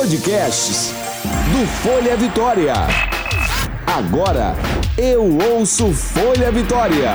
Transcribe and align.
Podcasts 0.00 0.94
do 1.52 1.66
Folha 1.82 2.16
Vitória. 2.16 2.72
Agora 3.86 4.54
eu 4.96 5.22
ouço 5.52 5.92
Folha 5.92 6.50
Vitória. 6.50 7.10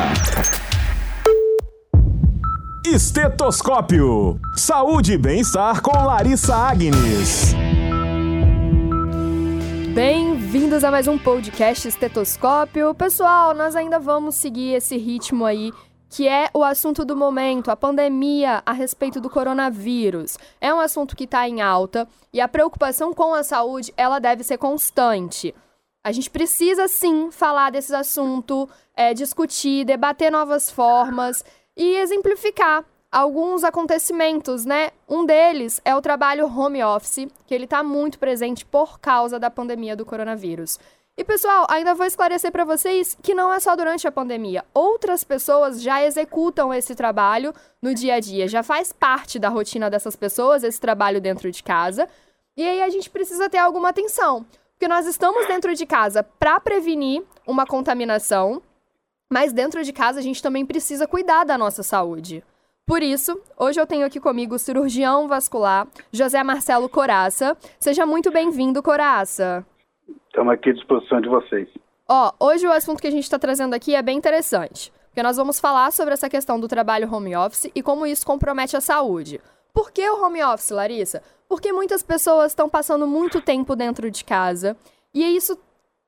Estetoscópio. 2.86 4.40
Saúde 4.56 5.14
e 5.14 5.18
bem-estar 5.18 5.82
com 5.82 5.98
Larissa 5.98 6.56
Agnes. 6.56 7.56
Bem-vindos 9.96 10.84
a 10.84 10.92
mais 10.92 11.08
um 11.08 11.18
podcast 11.18 11.88
Estetoscópio. 11.88 12.94
Pessoal, 12.94 13.56
nós 13.56 13.76
ainda 13.76 13.98
vamos 13.98 14.36
seguir 14.36 14.76
esse 14.76 14.96
ritmo 14.96 15.44
aí 15.44 15.74
que 16.10 16.28
é 16.28 16.50
o 16.54 16.64
assunto 16.64 17.04
do 17.04 17.16
momento, 17.16 17.72
a 17.72 17.76
pandemia 17.76 18.62
a 18.66 18.72
respeito 18.72 19.20
do 19.20 19.30
coronavírus. 19.30 20.38
É 20.62 20.74
um 20.74 20.80
assunto 20.80 21.16
que 21.16 21.26
está 21.26 21.48
em 21.48 21.62
alta 21.62 22.08
e 22.32 22.40
a 22.40 22.48
preocupação 22.48 23.14
com 23.14 23.34
a 23.34 23.44
saúde 23.44 23.94
ela 23.98 24.20
deve 24.20 24.44
ser 24.44 24.58
constante. 24.58 25.54
A 26.04 26.12
gente 26.12 26.30
precisa 26.30 26.88
sim 26.88 27.32
falar 27.32 27.72
desse 27.72 27.94
assunto, 27.96 28.70
é, 28.96 29.14
discutir, 29.14 29.86
debater 29.86 30.32
novas 30.32 30.70
formas 30.70 31.44
e 31.76 31.98
exemplificar 31.98 32.86
alguns 33.12 33.64
acontecimentos, 33.64 34.66
né? 34.66 34.92
Um 35.08 35.26
deles 35.26 35.82
é 35.86 35.96
o 35.96 36.02
trabalho 36.02 36.46
home 36.46 36.84
office, 36.84 37.28
que 37.48 37.56
ele 37.56 37.64
está 37.64 37.82
muito 37.82 38.20
presente 38.20 38.66
por 38.66 39.00
causa 39.00 39.40
da 39.40 39.50
pandemia 39.50 39.96
do 39.96 40.06
coronavírus. 40.06 40.78
E 41.18 41.24
pessoal, 41.24 41.66
ainda 41.70 41.96
vou 41.96 42.06
esclarecer 42.06 42.52
para 42.52 42.66
vocês 42.66 43.18
que 43.24 43.34
não 43.34 43.54
é 43.54 43.58
só 43.62 43.74
durante 43.74 44.06
a 44.06 44.12
pandemia. 44.12 44.66
Outras 44.74 45.24
pessoas 45.24 45.82
já 45.82 46.04
executam 46.04 46.74
esse 46.74 46.94
trabalho 46.94 47.54
no 47.82 47.96
dia 47.96 48.16
a 48.16 48.20
dia, 48.20 48.50
já 48.50 48.62
faz 48.62 48.92
parte 48.92 49.40
da 49.40 49.48
rotina 49.48 49.90
dessas 49.90 50.18
pessoas 50.18 50.62
esse 50.62 50.80
trabalho 50.80 51.22
dentro 51.22 51.50
de 51.50 51.64
casa. 51.64 52.10
E 52.58 52.68
aí 52.68 52.82
a 52.82 52.90
gente 52.90 53.10
precisa 53.10 53.50
ter 53.50 53.60
alguma 53.60 53.90
atenção, 53.90 54.46
porque 54.74 54.90
nós 54.90 55.06
estamos 55.06 55.48
dentro 55.48 55.74
de 55.74 55.86
casa 55.86 56.22
para 56.22 56.60
prevenir 56.60 57.24
uma 57.48 57.66
contaminação, 57.66 58.62
mas 59.32 59.54
dentro 59.54 59.86
de 59.86 59.94
casa 59.94 60.20
a 60.20 60.24
gente 60.24 60.44
também 60.44 60.66
precisa 60.66 61.08
cuidar 61.08 61.46
da 61.46 61.58
nossa 61.58 61.82
saúde. 61.82 62.44
Por 62.86 63.02
isso, 63.02 63.42
hoje 63.58 63.80
eu 63.80 63.88
tenho 63.88 64.06
aqui 64.06 64.20
comigo 64.20 64.56
o 64.56 64.60
cirurgião 64.60 65.30
vascular 65.30 65.88
José 66.12 66.44
Marcelo 66.44 66.90
Coraça. 66.90 67.58
Seja 67.80 68.06
muito 68.06 68.32
bem-vindo, 68.32 68.84
Coraça. 68.84 69.66
Estamos 70.28 70.54
aqui 70.54 70.70
à 70.70 70.74
disposição 70.74 71.22
de 71.22 71.30
vocês. 71.30 71.68
Ó, 72.08 72.32
hoje 72.40 72.68
o 72.68 72.72
assunto 72.72 73.02
que 73.02 73.08
a 73.08 73.12
gente 73.12 73.24
está 73.24 73.40
trazendo 73.40 73.74
aqui 73.74 73.96
é 73.96 74.02
bem 74.02 74.18
interessante, 74.18 74.92
porque 75.08 75.24
nós 75.24 75.38
vamos 75.38 75.60
falar 75.60 75.92
sobre 75.92 76.14
essa 76.14 76.30
questão 76.30 76.60
do 76.60 76.68
trabalho 76.68 77.12
home 77.12 77.36
office 77.36 77.72
e 77.74 77.82
como 77.82 78.06
isso 78.06 78.26
compromete 78.26 78.78
a 78.78 78.82
saúde. 78.82 79.42
Por 79.74 79.92
que 79.92 80.08
o 80.10 80.24
home 80.24 80.44
office, 80.44 80.70
Larissa? 80.70 81.24
Porque 81.50 81.74
muitas 81.74 82.04
pessoas 82.04 82.52
estão 82.52 82.70
passando 82.70 83.08
muito 83.08 83.42
tempo 83.42 83.76
dentro 83.76 84.12
de 84.12 84.24
casa 84.24 84.78
e 85.14 85.24
isso 85.36 85.58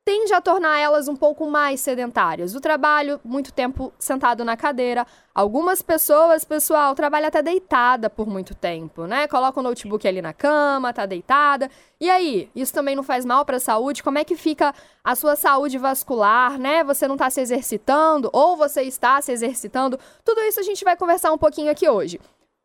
tende 0.07 0.33
a 0.33 0.39
tornar 0.39 0.79
elas 0.79 1.09
um 1.09 1.17
pouco 1.17 1.49
mais 1.49 1.81
sedentárias. 1.81 2.55
O 2.55 2.61
trabalho, 2.61 3.19
muito 3.25 3.51
tempo 3.51 3.91
sentado 3.99 4.45
na 4.45 4.55
cadeira. 4.55 5.05
Algumas 5.35 5.81
pessoas, 5.81 6.45
pessoal, 6.45 6.95
trabalham 6.95 7.27
até 7.27 7.41
deitada 7.41 8.09
por 8.09 8.25
muito 8.25 8.55
tempo, 8.55 9.05
né? 9.05 9.27
Coloca 9.27 9.59
o 9.59 9.63
notebook 9.63 10.07
ali 10.07 10.21
na 10.21 10.31
cama, 10.31 10.93
tá 10.93 11.05
deitada. 11.05 11.69
E 11.99 12.09
aí, 12.09 12.49
isso 12.55 12.73
também 12.73 12.95
não 12.95 13.03
faz 13.03 13.25
mal 13.25 13.43
para 13.43 13.57
a 13.57 13.59
saúde? 13.59 14.01
Como 14.01 14.17
é 14.17 14.23
que 14.23 14.37
fica 14.37 14.73
a 15.03 15.13
sua 15.13 15.35
saúde 15.35 15.77
vascular, 15.77 16.57
né? 16.57 16.85
Você 16.85 17.05
não 17.05 17.15
está 17.15 17.29
se 17.29 17.41
exercitando 17.41 18.29
ou 18.31 18.55
você 18.55 18.83
está 18.83 19.21
se 19.21 19.33
exercitando? 19.33 19.99
Tudo 20.23 20.39
isso 20.43 20.61
a 20.61 20.63
gente 20.63 20.85
vai 20.85 20.95
conversar 20.95 21.33
um 21.33 21.37
pouquinho 21.37 21.69
aqui 21.69 21.89
hoje. 21.89 22.17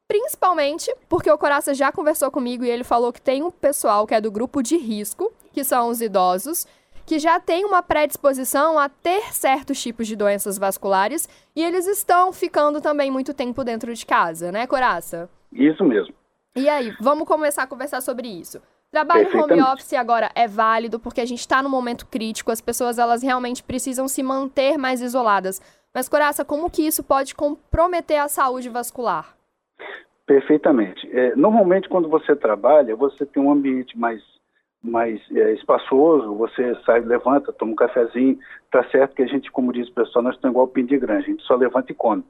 Principalmente 0.07 0.95
porque 1.09 1.29
o 1.29 1.37
Coraça 1.37 1.75
já 1.75 1.91
conversou 1.91 2.31
comigo 2.31 2.65
e 2.65 2.71
ele 2.71 2.85
falou 2.85 3.13
que 3.13 3.21
tem 3.21 3.43
um 3.43 3.51
pessoal 3.51 4.07
que 4.07 4.15
é 4.15 4.21
do 4.21 4.31
grupo 4.31 4.63
de 4.63 4.77
risco, 4.77 5.33
que 5.53 5.65
são 5.65 5.89
os 5.89 6.01
idosos, 6.01 6.69
que 7.13 7.19
já 7.19 7.39
têm 7.39 7.67
uma 7.67 7.83
predisposição 7.83 8.79
a 8.79 8.89
ter 8.89 9.35
certos 9.35 9.83
tipos 9.83 10.07
de 10.07 10.17
doenças 10.17 10.57
vasculares 10.57 11.29
e 11.55 11.63
eles 11.63 11.87
estão 11.87 12.33
ficando 12.33 12.81
também 12.81 13.11
muito 13.11 13.35
tempo 13.35 13.63
dentro 13.63 13.93
de 13.93 14.07
casa, 14.07 14.51
né, 14.51 14.67
Coraça? 14.67 15.29
Isso 15.53 15.85
mesmo. 15.85 16.15
E 16.57 16.71
aí, 16.71 16.91
vamos 16.99 17.29
começar 17.29 17.65
a 17.65 17.67
conversar 17.67 18.01
sobre 18.01 18.29
isso. 18.29 18.63
Trabalho 18.91 19.29
home 19.37 19.61
office 19.61 19.93
agora 19.93 20.31
é 20.35 20.49
válido 20.49 20.99
porque 20.99 21.21
a 21.21 21.27
gente 21.27 21.41
está 21.41 21.63
no 21.63 21.69
momento 21.69 22.07
crítico, 22.07 22.51
as 22.51 22.63
pessoas 22.63 22.99
elas 22.99 23.23
realmente 23.23 23.63
precisam 23.63 24.09
se 24.09 24.23
manter 24.23 24.79
mais 24.79 25.03
isoladas. 25.03 25.61
Mas, 25.95 26.09
Coraça, 26.09 26.47
como 26.47 26.71
que 26.71 26.87
isso 26.87 27.05
pode 27.05 27.35
comprometer 27.35 28.23
a 28.23 28.29
saúde 28.29 28.71
vascular? 28.71 29.37
Perfeitamente. 30.25 31.07
É, 31.13 31.37
normalmente, 31.37 31.91
quando 31.91 32.09
você 32.09 32.35
trabalha, 32.35 32.97
você 32.97 33.27
tem 33.27 33.43
um 33.43 33.53
ambiente 33.53 33.99
mais 33.99 34.23
mais 34.83 35.21
é, 35.31 35.53
espaçoso, 35.53 36.35
você 36.35 36.75
sai, 36.85 37.01
levanta, 37.01 37.53
toma 37.53 37.73
um 37.73 37.77
cafezinho, 37.77 38.39
tá 38.71 38.83
certo 38.91 39.15
que 39.15 39.23
a 39.23 39.27
gente, 39.27 39.51
como 39.51 39.73
diz 39.73 39.89
o 39.89 39.95
pessoal, 39.95 40.25
nós 40.25 40.35
estamos 40.35 40.55
igual 40.55 40.67
o 40.67 40.69
pinto 40.69 40.99
de 40.99 41.13
a 41.13 41.21
gente 41.21 41.43
só 41.45 41.55
levanta 41.55 41.93
e 41.93 41.95
come. 41.95 42.25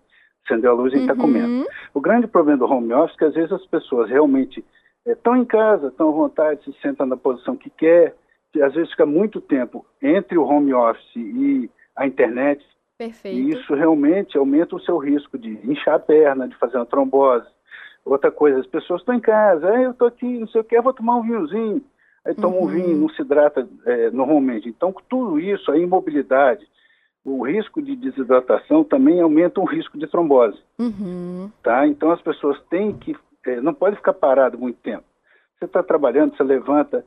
Acendeu 0.44 0.72
a 0.72 0.74
luz 0.74 0.92
e 0.92 0.98
está 0.98 1.14
uhum. 1.14 1.18
comendo. 1.18 1.66
O 1.94 2.00
grande 2.00 2.26
problema 2.26 2.58
do 2.58 2.70
home 2.70 2.92
office 2.92 3.14
é 3.14 3.18
que 3.18 3.24
às 3.24 3.34
vezes 3.34 3.52
as 3.52 3.66
pessoas 3.66 4.10
realmente 4.10 4.62
estão 5.06 5.34
é, 5.34 5.38
em 5.38 5.44
casa, 5.44 5.88
estão 5.88 6.08
à 6.08 6.12
vontade, 6.12 6.62
se 6.64 6.72
sentam 6.82 7.06
na 7.06 7.16
posição 7.16 7.56
que 7.56 7.70
quer, 7.70 8.14
às 8.62 8.74
vezes 8.74 8.90
fica 8.90 9.06
muito 9.06 9.40
tempo 9.40 9.86
entre 10.02 10.36
o 10.36 10.44
home 10.44 10.74
office 10.74 11.16
e 11.16 11.70
a 11.96 12.06
internet. 12.06 12.62
Perfeito. 12.98 13.38
E 13.38 13.50
isso 13.50 13.74
realmente 13.74 14.36
aumenta 14.36 14.76
o 14.76 14.80
seu 14.80 14.98
risco 14.98 15.38
de 15.38 15.58
inchar 15.64 15.94
a 15.94 15.98
perna, 15.98 16.46
de 16.46 16.56
fazer 16.56 16.76
uma 16.76 16.86
trombose. 16.86 17.46
Outra 18.04 18.30
coisa, 18.30 18.58
as 18.58 18.66
pessoas 18.66 19.00
estão 19.00 19.14
em 19.14 19.20
casa, 19.20 19.68
ah, 19.68 19.80
eu 19.80 19.92
estou 19.92 20.08
aqui, 20.08 20.38
não 20.38 20.48
sei 20.48 20.60
o 20.60 20.64
que, 20.64 20.80
vou 20.80 20.92
tomar 20.92 21.16
um 21.16 21.22
vinhozinho 21.22 21.82
aí 22.24 22.34
toma 22.34 22.56
uhum. 22.56 22.64
um 22.64 22.66
vinho, 22.68 22.96
não 22.96 23.08
se 23.10 23.22
hidrata 23.22 23.68
é, 23.86 24.10
normalmente. 24.10 24.68
Então, 24.68 24.94
tudo 25.08 25.38
isso, 25.38 25.70
a 25.70 25.78
imobilidade, 25.78 26.66
o 27.24 27.46
risco 27.46 27.80
de 27.80 27.96
desidratação 27.96 28.84
também 28.84 29.20
aumenta 29.20 29.60
o 29.60 29.64
risco 29.64 29.98
de 29.98 30.06
trombose. 30.06 30.58
Uhum. 30.78 31.50
Tá? 31.62 31.86
Então, 31.86 32.10
as 32.10 32.20
pessoas 32.20 32.60
têm 32.68 32.92
que, 32.92 33.16
é, 33.46 33.60
não 33.60 33.74
pode 33.74 33.96
ficar 33.96 34.12
parado 34.12 34.58
muito 34.58 34.78
tempo. 34.80 35.04
Você 35.58 35.66
está 35.66 35.82
trabalhando, 35.82 36.36
você 36.36 36.42
levanta, 36.42 37.04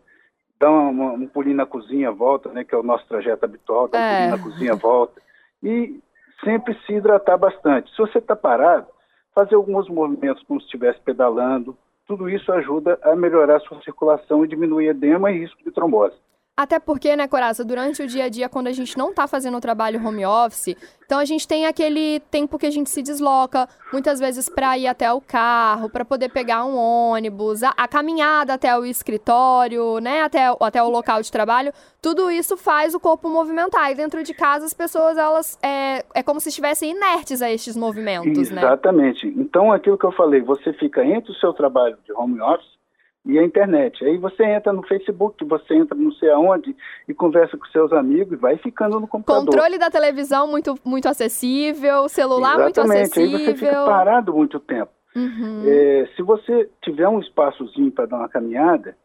dá 0.59 0.69
uma, 0.69 1.11
um 1.11 1.27
pulinho 1.27 1.57
na 1.57 1.65
cozinha, 1.65 2.11
volta, 2.11 2.49
né, 2.49 2.63
que 2.63 2.73
é 2.73 2.77
o 2.77 2.83
nosso 2.83 3.05
trajeto 3.07 3.43
habitual, 3.43 3.87
dá 3.87 3.97
um 3.97 4.01
é. 4.01 4.15
pulinho 4.15 4.37
na 4.37 4.43
cozinha, 4.43 4.75
volta. 4.75 5.21
E 5.61 5.99
sempre 6.43 6.77
se 6.85 6.93
hidratar 6.93 7.37
bastante. 7.37 7.91
Se 7.91 7.97
você 7.97 8.19
está 8.19 8.35
parado, 8.35 8.87
fazer 9.33 9.55
alguns 9.55 9.89
movimentos 9.89 10.43
como 10.43 10.61
se 10.61 10.65
estivesse 10.67 10.99
pedalando, 11.01 11.77
tudo 12.07 12.29
isso 12.29 12.51
ajuda 12.51 12.99
a 13.01 13.15
melhorar 13.15 13.57
a 13.57 13.59
sua 13.59 13.81
circulação 13.81 14.43
e 14.43 14.47
diminuir 14.47 14.89
edema 14.89 15.31
e 15.31 15.39
risco 15.39 15.63
de 15.63 15.71
trombose. 15.71 16.15
Até 16.57 16.79
porque, 16.79 17.17
né, 17.17 17.27
Coraça, 17.27 17.65
durante 17.65 18.01
o 18.01 18.07
dia 18.07 18.25
a 18.25 18.29
dia, 18.29 18.47
quando 18.47 18.67
a 18.67 18.71
gente 18.71 18.97
não 18.97 19.09
está 19.09 19.27
fazendo 19.27 19.57
o 19.57 19.59
trabalho 19.61 20.01
home 20.05 20.25
office, 20.25 20.73
então 21.05 21.19
a 21.19 21.25
gente 21.25 21.45
tem 21.45 21.65
aquele 21.65 22.21
tempo 22.31 22.57
que 22.57 22.65
a 22.65 22.71
gente 22.71 22.89
se 22.89 23.01
desloca, 23.01 23.67
muitas 23.91 24.21
vezes 24.21 24.47
para 24.47 24.77
ir 24.77 24.87
até 24.87 25.11
o 25.11 25.19
carro, 25.19 25.89
para 25.89 26.05
poder 26.05 26.29
pegar 26.29 26.63
um 26.63 26.77
ônibus, 26.77 27.61
a, 27.61 27.73
a, 27.75 27.89
caminhada 27.89 28.53
até 28.53 28.77
o 28.77 28.85
escritório, 28.85 29.99
né, 29.99 30.21
até, 30.21 30.45
até 30.61 30.81
o 30.81 30.89
local 30.89 31.21
de 31.21 31.29
trabalho, 31.29 31.73
tudo 32.01 32.31
isso 32.31 32.55
faz 32.55 32.95
o 32.95 33.01
corpo 33.01 33.27
movimentar. 33.27 33.91
E 33.91 33.95
dentro 33.95 34.23
de 34.23 34.33
casa 34.33 34.65
as 34.65 34.73
pessoas, 34.73 35.17
elas, 35.17 35.59
é, 35.61 36.05
é 36.13 36.23
como 36.23 36.39
se 36.39 36.47
estivessem 36.47 36.91
inertes 36.91 37.41
a 37.41 37.51
estes 37.51 37.75
movimentos, 37.75 38.27
Exatamente. 38.27 38.53
né? 38.53 38.61
Exatamente. 38.61 39.27
Então, 39.37 39.73
aquilo 39.73 39.97
que 39.97 40.05
eu 40.05 40.13
falei, 40.13 40.39
você 40.39 40.71
fica 40.71 41.03
entre 41.03 41.33
o 41.33 41.35
seu 41.35 41.51
trabalho 41.51 41.97
de 42.05 42.13
home 42.13 42.39
office 42.39 42.75
e 43.25 43.39
a 43.39 43.43
internet. 43.43 44.05
Aí 44.05 44.17
você 44.17 44.43
entra 44.43 44.71
no 44.71 44.83
Facebook, 44.83 45.43
você 45.45 45.73
entra 45.73 45.97
não 45.97 46.11
sei 46.11 46.29
aonde 46.29 46.75
e 47.07 47.13
conversa 47.13 47.57
com 47.57 47.65
seus 47.67 47.91
amigos 47.91 48.33
e 48.33 48.35
vai 48.35 48.57
ficando 48.57 48.99
no 48.99 49.07
computador. 49.07 49.45
Controle 49.45 49.77
da 49.77 49.89
televisão 49.89 50.47
muito, 50.47 50.75
muito 50.85 51.09
acessível, 51.09 52.07
celular 52.07 52.59
Exatamente. 52.59 52.79
muito 52.79 52.91
acessível. 52.91 53.37
Aí 53.37 53.45
você 53.45 53.53
fica 53.55 53.85
parado 53.85 54.33
muito 54.33 54.59
tempo. 54.59 54.91
Uhum. 55.15 55.63
É, 55.65 56.09
se 56.15 56.21
você 56.21 56.69
tiver 56.83 57.07
um 57.07 57.19
espaçozinho 57.19 57.91
para 57.91 58.05
dar 58.05 58.17
uma 58.17 58.29
caminhada, 58.29 58.95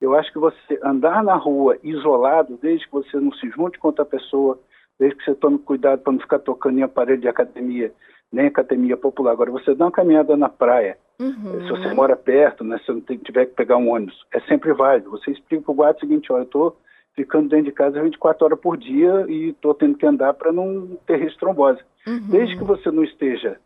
eu 0.00 0.14
acho 0.14 0.32
que 0.32 0.38
você 0.38 0.78
andar 0.82 1.22
na 1.22 1.36
rua 1.36 1.78
isolado, 1.82 2.58
desde 2.60 2.86
que 2.86 2.92
você 2.92 3.18
não 3.18 3.32
se 3.32 3.48
junte 3.50 3.78
com 3.78 3.88
outra 3.88 4.04
pessoa, 4.04 4.58
desde 4.98 5.16
que 5.16 5.24
você 5.24 5.34
tome 5.34 5.58
cuidado 5.58 6.00
para 6.00 6.12
não 6.12 6.20
ficar 6.20 6.40
tocando 6.40 6.78
em 6.78 6.82
aparelho 6.82 7.20
de 7.20 7.28
academia, 7.28 7.92
nem 8.32 8.46
academia 8.46 8.96
popular. 8.96 9.32
Agora, 9.32 9.50
você 9.50 9.74
dá 9.74 9.86
uma 9.86 9.92
caminhada 9.92 10.36
na 10.36 10.48
praia, 10.48 10.98
uhum. 11.18 11.62
se 11.62 11.70
você 11.70 11.94
mora 11.94 12.16
perto, 12.16 12.64
né, 12.64 12.78
se 12.84 12.92
não 12.92 13.00
tem, 13.00 13.18
tiver 13.18 13.46
que 13.46 13.54
pegar 13.54 13.76
um 13.76 13.90
ônibus, 13.90 14.24
é 14.32 14.40
sempre 14.42 14.72
válido. 14.72 15.10
Você 15.10 15.30
explica 15.30 15.64
para 15.64 15.72
o 15.72 15.74
guarda 15.74 15.96
o 15.96 16.00
seguinte, 16.00 16.32
olha, 16.32 16.42
eu 16.42 16.44
estou 16.44 16.76
ficando 17.14 17.48
dentro 17.48 17.66
de 17.66 17.72
casa 17.72 18.02
24 18.02 18.44
horas 18.44 18.60
por 18.60 18.76
dia 18.76 19.26
e 19.28 19.50
estou 19.50 19.74
tendo 19.74 19.98
que 19.98 20.06
andar 20.06 20.34
para 20.34 20.52
não 20.52 20.96
ter 21.06 21.16
risco 21.16 21.32
de 21.32 21.38
trombose. 21.38 21.80
Uhum. 22.06 22.28
Desde 22.28 22.56
que 22.56 22.64
você 22.64 22.90
não 22.90 23.04
esteja 23.04 23.58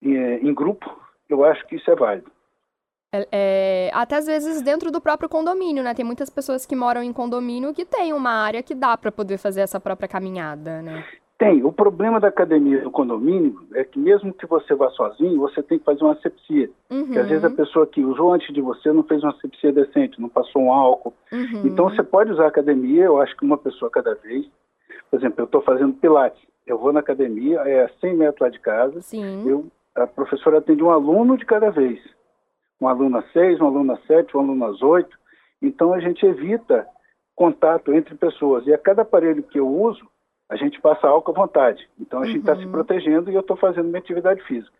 em, 0.00 0.14
em 0.16 0.54
grupo, 0.54 0.88
eu 1.28 1.44
acho 1.44 1.66
que 1.66 1.76
isso 1.76 1.90
é 1.90 1.96
válido. 1.96 2.30
É, 3.12 3.28
é, 3.30 3.90
até 3.92 4.16
às 4.16 4.26
vezes 4.26 4.60
dentro 4.60 4.90
do 4.90 5.00
próprio 5.00 5.28
condomínio, 5.28 5.84
né? 5.84 5.94
Tem 5.94 6.04
muitas 6.04 6.28
pessoas 6.28 6.66
que 6.66 6.74
moram 6.74 7.00
em 7.00 7.12
condomínio 7.12 7.72
que 7.72 7.84
tem 7.84 8.12
uma 8.12 8.30
área 8.30 8.60
que 8.60 8.74
dá 8.74 8.96
para 8.96 9.12
poder 9.12 9.38
fazer 9.38 9.60
essa 9.60 9.78
própria 9.78 10.08
caminhada, 10.08 10.82
né? 10.82 11.04
Tem. 11.36 11.64
O 11.64 11.72
problema 11.72 12.20
da 12.20 12.28
academia 12.28 12.80
do 12.80 12.90
condomínio 12.90 13.66
é 13.74 13.82
que 13.82 13.98
mesmo 13.98 14.32
que 14.32 14.46
você 14.46 14.74
vá 14.74 14.88
sozinho, 14.90 15.40
você 15.40 15.62
tem 15.62 15.78
que 15.78 15.84
fazer 15.84 16.04
uma 16.04 16.12
asepsia. 16.12 16.70
Uhum. 16.90 17.10
Que 17.10 17.18
às 17.18 17.28
vezes 17.28 17.44
a 17.44 17.50
pessoa 17.50 17.86
que 17.86 18.04
usou 18.04 18.32
antes 18.32 18.54
de 18.54 18.60
você 18.60 18.92
não 18.92 19.02
fez 19.02 19.22
uma 19.22 19.32
asepsia 19.32 19.72
decente, 19.72 20.20
não 20.20 20.28
passou 20.28 20.62
um 20.62 20.72
álcool. 20.72 21.12
Uhum. 21.32 21.62
Então 21.64 21.90
você 21.90 22.02
pode 22.02 22.30
usar 22.30 22.44
a 22.44 22.48
academia, 22.48 23.04
eu 23.04 23.20
acho 23.20 23.36
que 23.36 23.44
uma 23.44 23.58
pessoa 23.58 23.90
cada 23.90 24.14
vez. 24.14 24.46
Por 25.10 25.18
exemplo, 25.18 25.40
eu 25.40 25.44
estou 25.44 25.60
fazendo 25.62 25.94
pilates. 25.94 26.40
Eu 26.66 26.78
vou 26.78 26.92
na 26.92 27.00
academia, 27.00 27.60
é 27.60 27.84
a 27.84 27.88
100 28.00 28.16
metros 28.16 28.40
lá 28.40 28.48
de 28.48 28.60
casa. 28.60 29.00
Sim. 29.02 29.48
Eu, 29.48 29.66
a 29.96 30.06
professora 30.06 30.58
atende 30.58 30.82
um 30.82 30.90
aluno 30.90 31.36
de 31.36 31.44
cada 31.44 31.70
vez. 31.70 32.00
Um 32.80 32.86
aluno 32.86 33.18
às 33.18 33.32
seis, 33.32 33.60
um 33.60 33.66
aluno 33.66 33.92
às 33.92 34.06
sete, 34.06 34.36
um 34.36 34.40
aluno 34.40 34.64
às 34.66 34.82
oito. 34.82 35.16
Então 35.60 35.92
a 35.92 36.00
gente 36.00 36.24
evita 36.24 36.86
contato 37.34 37.92
entre 37.92 38.14
pessoas. 38.14 38.66
E 38.66 38.72
a 38.72 38.78
cada 38.78 39.02
aparelho 39.02 39.42
que 39.42 39.58
eu 39.58 39.68
uso, 39.68 40.06
a 40.50 40.56
gente 40.56 40.80
passa 40.80 41.06
álcool 41.08 41.32
à 41.32 41.34
vontade. 41.34 41.88
Então 41.98 42.20
a 42.20 42.26
gente 42.26 42.38
está 42.38 42.56
se 42.56 42.64
Uhum. 42.64 42.70
protegendo 42.72 43.30
e 43.30 43.34
eu 43.34 43.40
estou 43.40 43.56
fazendo 43.56 43.86
minha 43.86 43.98
atividade 43.98 44.42
física. 44.42 44.72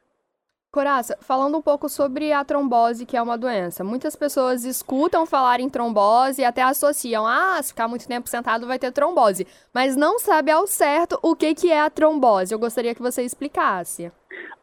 Coraça, 0.73 1.17
falando 1.21 1.57
um 1.57 1.63
pouco 1.63 1.89
sobre 1.89 2.33
a 2.33 2.45
trombose, 2.45 3.07
que 3.07 3.17
é 3.17 3.23
uma 3.23 3.39
doença. 3.39 3.85
Muitas 3.85 4.17
pessoas 4.17 4.65
escutam 4.65 5.25
falar 5.25 5.61
em 5.61 5.71
trombose 5.71 6.43
e 6.43 6.45
até 6.45 6.63
associam, 6.63 7.25
ah, 7.25 7.63
se 7.63 7.69
ficar 7.71 7.87
muito 7.87 8.09
tempo 8.09 8.29
sentado 8.29 8.67
vai 8.67 8.77
ter 8.77 8.91
trombose, 8.91 9.47
mas 9.73 9.95
não 9.95 10.19
sabe 10.19 10.51
ao 10.51 10.67
certo 10.67 11.17
o 11.23 11.37
que, 11.37 11.55
que 11.55 11.71
é 11.71 11.81
a 11.81 11.89
trombose. 11.89 12.53
Eu 12.53 12.59
gostaria 12.59 12.93
que 12.93 13.01
você 13.01 13.23
explicasse. 13.23 14.11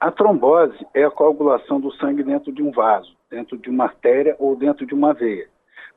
A 0.01 0.11
trombose 0.11 0.85
é 0.93 1.05
a 1.05 1.11
coagulação 1.11 1.79
do 1.79 1.93
sangue 1.93 2.23
dentro 2.23 2.51
de 2.51 2.61
um 2.61 2.71
vaso, 2.71 3.15
dentro 3.29 3.57
de 3.57 3.69
uma 3.69 3.85
artéria 3.85 4.35
ou 4.37 4.53
dentro 4.53 4.85
de 4.85 4.93
uma 4.93 5.13
veia. 5.13 5.47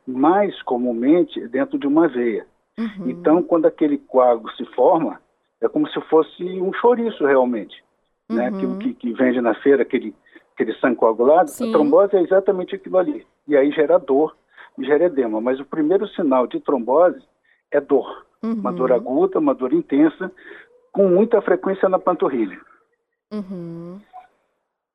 Mais 0.07 0.63
comumente 0.63 1.45
dentro 1.49 1.77
de 1.77 1.89
uma 1.89 2.07
veia. 2.07 2.47
Uhum. 2.79 3.09
Então, 3.11 3.43
quando 3.43 3.67
aquele 3.67 3.99
coágulo 3.99 4.51
se 4.57 4.65
forma, 4.75 5.21
é 5.61 5.69
como 5.69 5.89
se 5.89 6.01
fosse 6.03 6.43
um 6.61 6.73
chouriço 6.73 7.25
realmente. 7.25 7.83
Né? 8.29 8.49
Uhum. 8.51 8.57
Aquilo 8.57 8.79
que, 8.79 8.95
que 8.95 9.13
vende 9.13 9.41
na 9.41 9.55
feira, 9.57 9.83
aquele, 9.83 10.15
aquele 10.55 10.75
sangue 10.81 10.97
coagulado, 10.97 11.51
Sim. 11.51 11.69
a 11.69 11.73
trombose 11.73 12.17
é 12.17 12.23
exatamente 12.23 12.75
aquilo 12.75 12.99
ali. 12.99 13.27
E 13.47 13.57
aí 13.57 13.71
gera 13.71 13.99
dor, 13.99 14.37
gera 14.81 15.05
edema. 15.05 15.41
Mas 15.41 15.61
o 15.61 15.65
primeiro 15.65 16.09
sinal 16.09 16.47
de 16.47 16.59
trombose 16.61 17.23
é 17.71 17.81
dor. 17.81 18.25
Uma 18.43 18.71
Uhum. 18.71 18.77
dor 18.77 18.93
aguda, 18.93 19.39
uma 19.39 19.55
dor 19.55 19.73
intensa, 19.73 20.31
com 20.93 21.09
muita 21.09 21.41
frequência 21.41 21.89
na 21.89 21.99
panturrilha. 21.99 22.61
Uhum. 23.33 24.01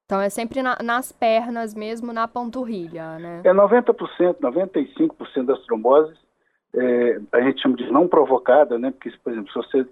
Então 0.05 0.19
é 0.21 0.29
sempre 0.29 0.61
na- 0.63 0.77
nas 0.83 1.11
pernas 1.11 1.73
mesmo, 1.75 2.11
na 2.13 2.27
panturrilha, 2.27 3.17
né? 3.19 3.41
É 3.43 3.53
90%, 3.53 4.39
95% 4.39 5.45
das 5.47 5.59
tromboses, 5.65 6.17
é, 6.75 7.19
a 7.31 7.41
gente 7.41 7.61
chama 7.61 7.75
de 7.75 7.91
não 7.91 8.07
provocada, 8.07 8.77
né? 8.77 8.91
Porque, 8.91 9.11
por 9.23 9.31
exemplo, 9.33 9.51
se 9.51 9.55
você 9.55 9.85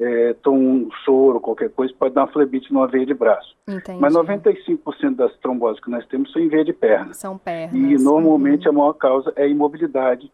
é, 0.00 0.34
toma 0.42 0.58
um 0.58 0.88
soro, 1.04 1.40
qualquer 1.40 1.70
coisa, 1.70 1.94
pode 1.96 2.14
dar 2.14 2.22
uma 2.22 2.32
flebite 2.32 2.72
numa 2.72 2.86
veia 2.88 3.06
de 3.06 3.14
braço. 3.14 3.54
Entendi. 3.68 4.00
Mas 4.00 4.12
95% 4.14 5.14
das 5.14 5.34
tromboses 5.38 5.80
que 5.82 5.90
nós 5.90 6.04
temos 6.06 6.32
são 6.32 6.42
em 6.42 6.48
veia 6.48 6.64
de 6.64 6.72
perna. 6.72 7.14
São 7.14 7.38
pernas. 7.38 7.74
E 7.74 8.02
normalmente 8.02 8.66
Uhum. 8.68 8.74
a 8.74 8.78
maior 8.78 8.92
causa 8.94 9.32
é 9.36 9.44
a 9.44 9.48
imobilidade, 9.48 10.30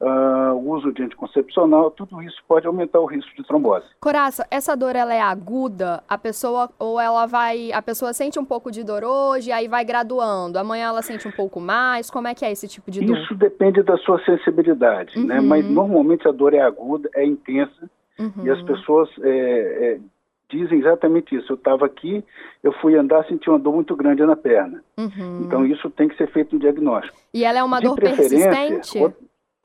o 0.00 0.70
uso 0.70 0.92
de 0.92 1.02
anticoncepcional, 1.02 1.90
tudo 1.90 2.20
isso 2.22 2.42
pode 2.46 2.66
aumentar 2.66 3.00
o 3.00 3.06
risco 3.06 3.34
de 3.36 3.46
trombose. 3.46 3.86
Coraça, 4.00 4.46
essa 4.50 4.76
dor 4.76 4.96
ela 4.96 5.14
é 5.14 5.20
aguda? 5.20 6.02
A 6.08 6.18
pessoa 6.18 6.70
ou 6.78 7.00
ela 7.00 7.26
vai, 7.26 7.72
a 7.72 7.80
pessoa 7.80 8.12
sente 8.12 8.38
um 8.38 8.44
pouco 8.44 8.70
de 8.70 8.84
dor 8.84 9.04
hoje, 9.04 9.50
aí 9.50 9.68
vai 9.68 9.84
graduando. 9.84 10.58
Amanhã 10.58 10.88
ela 10.88 11.02
sente 11.02 11.26
um 11.26 11.32
pouco 11.32 11.60
mais. 11.60 12.10
Como 12.10 12.28
é 12.28 12.34
que 12.34 12.44
é 12.44 12.52
esse 12.52 12.68
tipo 12.68 12.90
de 12.90 13.04
dor? 13.04 13.16
Isso 13.16 13.34
depende 13.34 13.82
da 13.82 13.96
sua 13.98 14.22
sensibilidade, 14.24 15.18
né? 15.18 15.40
Uhum. 15.40 15.46
Mas 15.46 15.64
normalmente 15.68 16.28
a 16.28 16.32
dor 16.32 16.54
é 16.54 16.60
aguda, 16.60 17.08
é 17.14 17.24
intensa, 17.24 17.88
Uhum. 18.18 18.44
E 18.44 18.50
as 18.50 18.62
pessoas 18.62 19.08
é, 19.22 19.28
é, 19.28 20.00
dizem 20.48 20.78
exatamente 20.78 21.34
isso. 21.34 21.52
Eu 21.52 21.56
estava 21.56 21.86
aqui, 21.86 22.24
eu 22.62 22.72
fui 22.74 22.96
andar, 22.96 23.24
senti 23.26 23.48
uma 23.48 23.58
dor 23.58 23.74
muito 23.74 23.94
grande 23.96 24.24
na 24.24 24.36
perna. 24.36 24.82
Uhum. 24.96 25.42
Então 25.44 25.66
isso 25.66 25.90
tem 25.90 26.08
que 26.08 26.16
ser 26.16 26.30
feito 26.30 26.56
um 26.56 26.58
diagnóstico. 26.58 27.18
E 27.32 27.44
ela 27.44 27.58
é 27.58 27.64
uma 27.64 27.80
De 27.80 27.86
dor 27.86 27.96
persistente? 27.96 28.98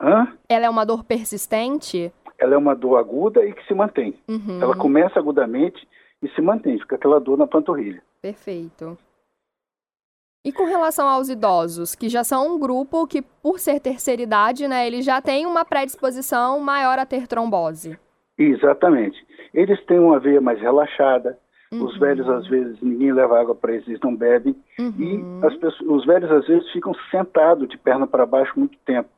Hã? 0.02 0.34
Ela 0.48 0.66
é 0.66 0.70
uma 0.70 0.86
dor 0.86 1.04
persistente? 1.04 2.12
Ela 2.38 2.56
é 2.56 2.58
uma 2.58 2.76
dor 2.76 2.98
aguda 2.98 3.46
e 3.46 3.54
que 3.54 3.66
se 3.68 3.74
mantém. 3.74 4.16
Uhum. 4.28 4.62
Ela 4.62 4.76
começa 4.76 5.20
agudamente 5.20 5.86
e 6.22 6.30
se 6.30 6.42
mantém, 6.42 6.80
fica 6.80 6.96
aquela 6.96 7.20
dor 7.20 7.38
na 7.38 7.46
panturrilha. 7.48 8.02
Perfeito. 8.22 8.98
E 10.46 10.54
com 10.54 10.64
relação 10.66 11.08
aos 11.08 11.28
idosos, 11.30 11.96
que 11.96 12.08
já 12.08 12.24
são 12.24 12.56
um 12.56 12.60
grupo 12.60 13.06
que, 13.06 13.22
por 13.22 13.60
ser 13.60 13.80
terceira 13.82 14.22
idade, 14.22 14.68
né, 14.70 14.88
eles 14.88 15.04
já 15.04 15.22
têm 15.22 15.46
uma 15.46 15.66
predisposição 15.66 16.60
maior 16.62 16.98
a 16.98 17.06
ter 17.06 17.28
trombose. 17.28 18.00
Exatamente. 18.38 19.18
Eles 19.54 19.84
têm 19.86 20.00
uma 20.00 20.18
veia 20.18 20.40
mais 20.40 20.60
relaxada. 20.62 21.38
Os 21.72 21.94
Uhum. 21.94 22.00
velhos, 22.00 22.28
às 22.30 22.48
vezes, 22.48 22.82
ninguém 22.82 23.12
leva 23.12 23.40
água 23.40 23.54
para 23.54 23.74
eles, 23.74 23.88
eles 23.88 24.00
não 24.02 24.16
bebem. 24.16 24.56
Uhum. 24.80 25.42
E 25.44 25.46
as 25.46 25.56
pessoas, 25.58 25.90
os 25.90 26.06
velhos, 26.06 26.32
às 26.32 26.48
vezes, 26.48 26.72
ficam 26.72 26.94
sentados 27.12 27.68
de 27.68 27.78
perna 27.78 28.08
para 28.08 28.26
baixo 28.26 28.54
muito 28.58 28.78
tempo. 28.86 29.10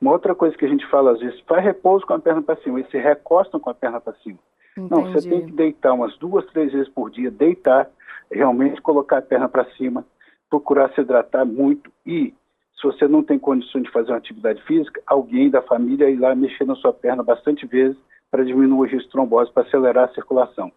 Uma 0.00 0.12
outra 0.12 0.34
coisa 0.34 0.56
que 0.56 0.64
a 0.64 0.68
gente 0.68 0.86
fala, 0.88 1.12
às 1.12 1.20
vezes, 1.20 1.40
faz 1.46 1.64
repouso 1.64 2.06
com 2.06 2.14
a 2.14 2.18
perna 2.18 2.42
para 2.42 2.60
cima. 2.62 2.78
Eles 2.78 2.90
se 2.90 2.98
recostam 2.98 3.58
com 3.58 3.70
a 3.70 3.74
perna 3.74 4.00
para 4.00 4.14
cima. 4.22 4.38
Não, 4.76 5.02
você 5.04 5.18
Entendi. 5.18 5.28
tem 5.30 5.46
que 5.46 5.52
deitar 5.52 5.94
umas 5.94 6.16
duas, 6.18 6.44
três 6.46 6.70
vezes 6.70 6.88
por 6.88 7.10
dia, 7.10 7.30
deitar, 7.30 7.88
realmente 8.30 8.80
colocar 8.82 9.18
a 9.18 9.22
perna 9.22 9.48
para 9.48 9.64
cima, 9.76 10.04
procurar 10.50 10.92
se 10.92 11.00
hidratar 11.00 11.46
muito 11.46 11.90
e, 12.04 12.34
se 12.78 12.82
você 12.82 13.08
não 13.08 13.22
tem 13.22 13.38
condições 13.38 13.84
de 13.84 13.90
fazer 13.90 14.12
uma 14.12 14.18
atividade 14.18 14.62
física, 14.64 15.00
alguém 15.06 15.48
da 15.48 15.62
família 15.62 16.10
ir 16.10 16.18
lá 16.18 16.34
mexer 16.34 16.66
na 16.66 16.74
sua 16.74 16.92
perna 16.92 17.22
bastante 17.22 17.66
vezes 17.66 17.96
para 18.30 18.44
diminuir 18.44 18.78
o 18.78 18.92
risco 18.92 19.06
de 19.06 19.12
trombose, 19.12 19.50
para 19.50 19.62
acelerar 19.62 20.10
a 20.10 20.14
circulação. 20.14 20.70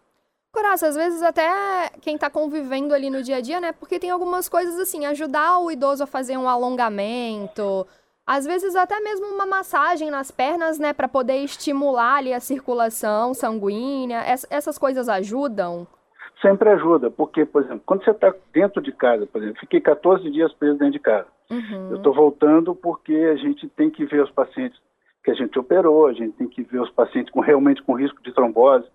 Coraça, 0.52 0.88
às 0.88 0.96
vezes 0.96 1.22
até 1.22 1.90
quem 2.00 2.18
tá 2.18 2.28
convivendo 2.28 2.92
ali 2.94 3.08
no 3.10 3.22
dia 3.22 3.36
a 3.36 3.40
dia, 3.40 3.60
né? 3.60 3.70
Porque 3.70 4.00
tem 4.00 4.10
algumas 4.10 4.48
coisas 4.48 4.80
assim, 4.80 5.04
ajudar 5.06 5.58
o 5.58 5.70
idoso 5.70 6.02
a 6.02 6.06
fazer 6.06 6.36
um 6.36 6.48
alongamento, 6.48 7.86
às 8.36 8.46
vezes 8.46 8.76
até 8.76 9.00
mesmo 9.00 9.26
uma 9.26 9.44
massagem 9.46 10.10
nas 10.10 10.30
pernas, 10.30 10.78
né, 10.78 10.92
Pra 10.92 11.08
poder 11.08 11.38
estimular 11.38 12.16
ali 12.18 12.32
a 12.32 12.40
circulação 12.40 13.34
sanguínea. 13.34 14.20
Ess- 14.32 14.46
essas 14.50 14.78
coisas 14.78 15.08
ajudam? 15.08 15.86
Sempre 16.40 16.70
ajuda, 16.70 17.10
porque, 17.10 17.44
por 17.44 17.62
exemplo, 17.62 17.82
quando 17.84 18.04
você 18.04 18.12
está 18.12 18.32
dentro 18.52 18.80
de 18.80 18.92
casa, 18.92 19.26
por 19.26 19.42
exemplo, 19.42 19.60
fiquei 19.60 19.80
14 19.80 20.30
dias 20.30 20.52
preso 20.54 20.78
dentro 20.78 20.92
de 20.92 20.98
casa. 21.00 21.26
Uhum. 21.50 21.88
Eu 21.90 21.96
estou 21.96 22.14
voltando 22.14 22.74
porque 22.74 23.12
a 23.14 23.36
gente 23.36 23.68
tem 23.68 23.90
que 23.90 24.04
ver 24.06 24.22
os 24.22 24.30
pacientes 24.30 24.78
que 25.24 25.30
a 25.30 25.34
gente 25.34 25.58
operou, 25.58 26.06
a 26.06 26.12
gente 26.14 26.32
tem 26.36 26.46
que 26.48 26.62
ver 26.62 26.80
os 26.80 26.90
pacientes 26.90 27.30
com 27.32 27.40
realmente 27.40 27.82
com 27.82 27.92
risco 27.94 28.22
de 28.22 28.32
trombose. 28.32 28.86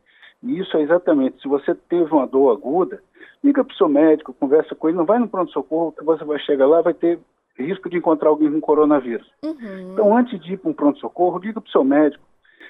E 0.42 0.60
isso 0.60 0.76
é 0.78 0.82
exatamente, 0.82 1.42
se 1.42 1.48
você 1.48 1.76
teve 1.76 2.12
uma 2.14 2.26
dor 2.26 2.52
aguda, 2.52 3.02
liga 3.44 3.64
para 3.64 3.74
o 3.74 3.78
seu 3.78 3.88
médico, 3.90 4.34
conversa 4.34 4.74
com 4.74 4.88
ele, 4.88 4.98
não 4.98 5.06
vai 5.06 5.20
no 5.20 5.28
pronto-socorro, 5.28 5.92
que 5.92 6.04
você 6.04 6.24
vai 6.24 6.40
chegar 6.40 6.66
lá 6.68 6.82
vai 6.82 6.94
ter 6.94 7.20
risco 7.58 7.90
de 7.90 7.98
encontrar 7.98 8.30
alguém 8.30 8.52
com 8.52 8.62
coronavírus. 8.62 9.30
Uhum. 9.44 9.94
Então, 9.94 10.16
antes 10.16 10.40
de 10.42 10.54
ir 10.54 10.58
para 10.58 10.70
um 10.70 10.74
pronto-socorro, 10.74 11.40
liga 11.40 11.62
para 11.62 11.68
o 11.68 11.72
seu 11.72 11.84
médico, 11.84 12.24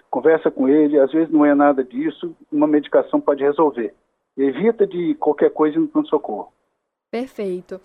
conversa 0.10 0.52
com 0.52 0.68
ele, 0.70 1.00
às 1.00 1.12
vezes 1.12 1.32
não 1.32 1.46
é 1.46 1.54
nada 1.56 1.84
disso, 1.84 2.36
uma 2.52 2.68
medicação 2.68 3.20
pode 3.20 3.44
resolver. 3.44 3.94
Evita 4.38 4.86
de 4.86 5.16
qualquer 5.16 5.50
coisa 5.52 5.78
ir 5.78 5.80
no 5.80 5.88
pronto-socorro. 5.88 6.52
Perfeito. 7.10 7.80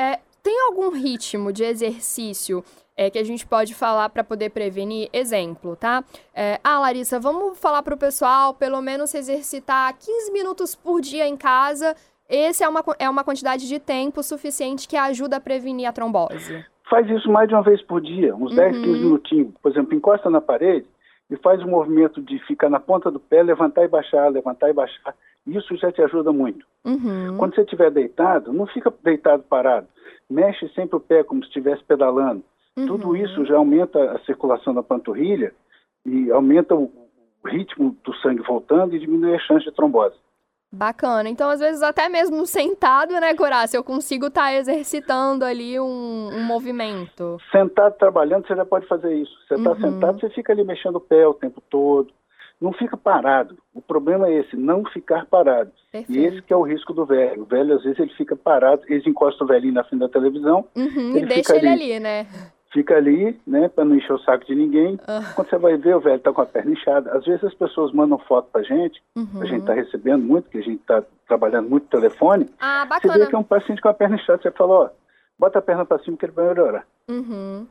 É, 0.00 0.20
tem 0.42 0.60
algum 0.62 0.90
ritmo 0.90 1.52
de 1.52 1.64
exercício 1.64 2.64
é, 2.96 3.10
que 3.10 3.18
a 3.18 3.24
gente 3.24 3.46
pode 3.46 3.74
falar 3.74 4.08
para 4.08 4.24
poder 4.24 4.50
prevenir? 4.50 5.08
Exemplo, 5.12 5.76
tá? 5.76 6.04
É, 6.34 6.60
ah, 6.64 6.80
Larissa, 6.80 7.20
vamos 7.20 7.58
falar 7.58 7.82
para 7.82 7.94
o 7.94 7.98
pessoal 7.98 8.54
pelo 8.54 8.80
menos 8.80 9.10
se 9.10 9.18
exercitar 9.18 9.96
15 9.96 10.32
minutos 10.32 10.74
por 10.74 11.00
dia 11.00 11.26
em 11.26 11.36
casa. 11.36 11.94
Esse 12.28 12.62
é 12.62 12.68
uma, 12.68 12.82
é 12.98 13.08
uma 13.08 13.24
quantidade 13.24 13.66
de 13.66 13.78
tempo 13.78 14.22
suficiente 14.22 14.86
que 14.86 14.96
ajuda 14.96 15.36
a 15.36 15.40
prevenir 15.40 15.88
a 15.88 15.92
trombose. 15.92 16.64
Faz 16.90 17.08
isso 17.10 17.30
mais 17.30 17.48
de 17.48 17.54
uma 17.54 17.62
vez 17.62 17.80
por 17.82 18.00
dia, 18.00 18.34
uns 18.34 18.54
10, 18.54 18.76
Uhum. 18.76 18.82
15 18.82 18.98
minutinhos. 18.98 19.54
Por 19.62 19.70
exemplo, 19.72 19.94
encosta 19.94 20.28
na 20.30 20.40
parede 20.40 20.86
e 21.30 21.36
faz 21.36 21.62
o 21.62 21.68
movimento 21.68 22.20
de 22.22 22.38
ficar 22.46 22.68
na 22.68 22.80
ponta 22.80 23.10
do 23.10 23.20
pé, 23.20 23.42
levantar 23.42 23.84
e 23.84 23.88
baixar, 23.88 24.28
levantar 24.30 24.70
e 24.70 24.72
baixar. 24.72 25.14
Isso 25.46 25.74
já 25.76 25.90
te 25.92 26.02
ajuda 26.02 26.32
muito. 26.32 26.66
Uhum. 26.84 27.36
Quando 27.38 27.54
você 27.54 27.62
estiver 27.62 27.90
deitado, 27.90 28.52
não 28.52 28.66
fica 28.66 28.92
deitado 29.02 29.42
parado. 29.42 29.86
Mexe 30.28 30.68
sempre 30.74 30.96
o 30.96 31.00
pé 31.00 31.22
como 31.22 31.40
se 31.42 31.48
estivesse 31.48 31.82
pedalando. 31.84 32.42
Tudo 32.74 33.08
Uhum. 33.08 33.16
isso 33.16 33.44
já 33.46 33.56
aumenta 33.56 34.12
a 34.12 34.18
circulação 34.20 34.72
da 34.74 34.82
panturrilha 34.82 35.52
e 36.06 36.30
aumenta 36.30 36.74
o 36.74 36.90
ritmo 37.44 37.96
do 38.04 38.14
sangue 38.16 38.42
voltando 38.42 38.94
e 38.94 38.98
diminui 38.98 39.34
a 39.34 39.38
chance 39.40 39.64
de 39.64 39.72
trombose. 39.72 40.14
Bacana. 40.70 41.28
Então, 41.30 41.48
às 41.48 41.60
vezes, 41.60 41.82
até 41.82 42.08
mesmo 42.10 42.46
sentado, 42.46 43.12
né, 43.14 43.34
Corácia, 43.34 43.78
eu 43.78 43.84
consigo 43.84 44.26
estar 44.26 44.52
exercitando 44.54 45.44
ali 45.44 45.80
um, 45.80 46.28
um 46.30 46.44
movimento. 46.44 47.38
Sentado 47.50 47.96
trabalhando, 47.96 48.46
você 48.46 48.54
já 48.54 48.66
pode 48.66 48.86
fazer 48.86 49.14
isso. 49.14 49.32
Você 49.46 49.54
está 49.54 49.70
Uhum. 49.70 49.80
sentado, 49.80 50.20
você 50.20 50.28
fica 50.30 50.52
ali 50.52 50.62
mexendo 50.64 50.96
o 50.96 51.00
pé 51.00 51.26
o 51.26 51.32
tempo 51.32 51.62
todo. 51.70 52.12
Não 52.60 52.72
fica 52.72 52.96
parado. 52.96 53.56
O 53.72 53.80
problema 53.80 54.26
é 54.28 54.40
esse, 54.40 54.56
não 54.56 54.84
ficar 54.84 55.24
parado. 55.26 55.70
E 55.88 55.92
Perfeito. 56.04 56.34
esse 56.34 56.42
que 56.42 56.52
é 56.52 56.56
o 56.56 56.62
risco 56.62 56.92
do 56.92 57.06
velho. 57.06 57.42
O 57.42 57.46
velho, 57.46 57.74
às 57.76 57.82
vezes, 57.84 57.98
ele 58.00 58.12
fica 58.14 58.36
parado, 58.36 58.82
eles 58.88 59.06
encostam 59.06 59.46
o 59.46 59.48
velhinho 59.48 59.74
na 59.74 59.84
frente 59.84 60.00
da 60.00 60.08
televisão, 60.08 60.66
Uhum, 60.76 61.10
ele 61.16 61.20
e 61.20 61.26
deixa 61.26 61.54
fica 61.54 61.56
ele 61.56 61.68
ali. 61.68 61.92
ali, 61.92 62.00
né? 62.00 62.26
Fica 62.72 62.96
ali, 62.96 63.38
né, 63.46 63.68
para 63.68 63.84
não 63.84 63.96
encher 63.96 64.12
o 64.12 64.18
saco 64.18 64.44
de 64.46 64.54
ninguém. 64.54 64.98
Ah. 65.06 65.32
Quando 65.34 65.48
você 65.48 65.56
vai 65.58 65.76
ver, 65.76 65.96
o 65.96 66.00
velho 66.00 66.20
tá 66.20 66.32
com 66.32 66.42
a 66.42 66.46
perna 66.46 66.72
inchada. 66.72 67.10
Às 67.16 67.24
vezes 67.24 67.42
as 67.44 67.54
pessoas 67.54 67.92
mandam 67.92 68.18
foto 68.18 68.48
pra 68.52 68.62
gente, 68.62 69.02
Uhum. 69.16 69.40
a 69.42 69.46
gente 69.46 69.64
tá 69.64 69.72
recebendo 69.72 70.22
muito, 70.22 70.50
que 70.50 70.58
a 70.58 70.62
gente 70.62 70.78
tá 70.84 71.02
trabalhando 71.26 71.68
muito 71.70 71.86
telefone. 71.88 72.46
Ah, 72.60 72.84
Você 72.86 73.00
vê 73.02 73.08
bacana. 73.08 73.26
que 73.26 73.34
é 73.34 73.38
um 73.38 73.42
paciente 73.42 73.80
com 73.80 73.88
a 73.88 73.94
perna 73.94 74.16
inchada, 74.16 74.42
você 74.42 74.50
fala, 74.50 74.74
ó, 74.74 74.88
bota 75.38 75.58
a 75.58 75.62
perna 75.62 75.84
para 75.84 75.98
cima 76.00 76.16
que 76.16 76.26
ele 76.26 76.32
vai 76.32 76.46
melhorar. 76.48 76.84
Uhum. 77.08 77.66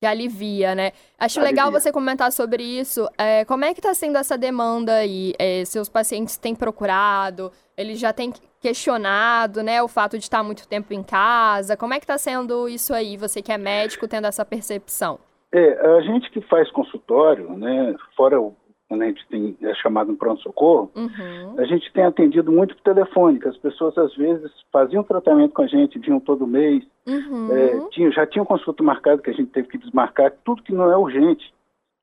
Que 0.00 0.06
alivia, 0.06 0.74
né? 0.74 0.92
Acho 1.18 1.40
Alivia. 1.40 1.50
legal 1.50 1.70
você 1.70 1.92
comentar 1.92 2.32
sobre 2.32 2.62
isso. 2.62 3.06
É, 3.18 3.44
como 3.44 3.66
é 3.66 3.74
que 3.74 3.82
tá 3.82 3.92
sendo 3.92 4.16
essa 4.16 4.38
demanda 4.38 4.94
aí? 4.94 5.34
É, 5.38 5.62
seus 5.66 5.90
pacientes 5.90 6.38
têm 6.38 6.54
procurado? 6.54 7.52
Eles 7.76 8.00
já 8.00 8.10
têm 8.10 8.32
questionado, 8.62 9.62
né? 9.62 9.82
O 9.82 9.88
fato 9.88 10.16
de 10.16 10.24
estar 10.24 10.42
muito 10.42 10.66
tempo 10.66 10.94
em 10.94 11.02
casa. 11.02 11.76
Como 11.76 11.92
é 11.92 12.00
que 12.00 12.06
tá 12.06 12.16
sendo 12.16 12.66
isso 12.66 12.94
aí? 12.94 13.18
Você 13.18 13.42
que 13.42 13.52
é 13.52 13.58
médico, 13.58 14.08
tendo 14.08 14.26
essa 14.26 14.42
percepção? 14.42 15.18
É, 15.52 15.96
a 15.96 16.00
gente 16.00 16.30
que 16.30 16.40
faz 16.42 16.70
consultório, 16.70 17.50
né, 17.58 17.94
fora 18.16 18.40
o 18.40 18.54
quando 18.90 19.02
a 19.02 19.06
gente 19.06 19.24
tem 19.28 19.56
é 19.62 19.72
chamado 19.76 20.10
no 20.10 20.16
pronto-socorro, 20.18 20.90
Uhum. 20.96 21.54
a 21.60 21.64
gente 21.64 21.92
tem 21.92 22.02
atendido 22.02 22.50
muito 22.50 22.74
por 22.74 22.82
telefone, 22.82 23.38
que 23.38 23.46
as 23.46 23.56
pessoas 23.56 23.96
às 23.96 24.12
vezes 24.16 24.50
faziam 24.72 25.04
tratamento 25.04 25.54
com 25.54 25.62
a 25.62 25.66
gente, 25.68 25.96
vinham 26.00 26.18
todo 26.18 26.44
mês, 26.44 26.84
Uhum. 27.06 27.52
é, 27.52 27.88
tinha, 27.90 28.10
já 28.10 28.26
tinha 28.26 28.42
um 28.42 28.46
consulta 28.46 28.82
marcado 28.82 29.22
que 29.22 29.30
a 29.30 29.32
gente 29.32 29.52
teve 29.52 29.68
que 29.68 29.78
desmarcar, 29.78 30.32
tudo 30.44 30.64
que 30.64 30.72
não 30.72 30.90
é 30.90 30.96
urgente, 30.96 31.54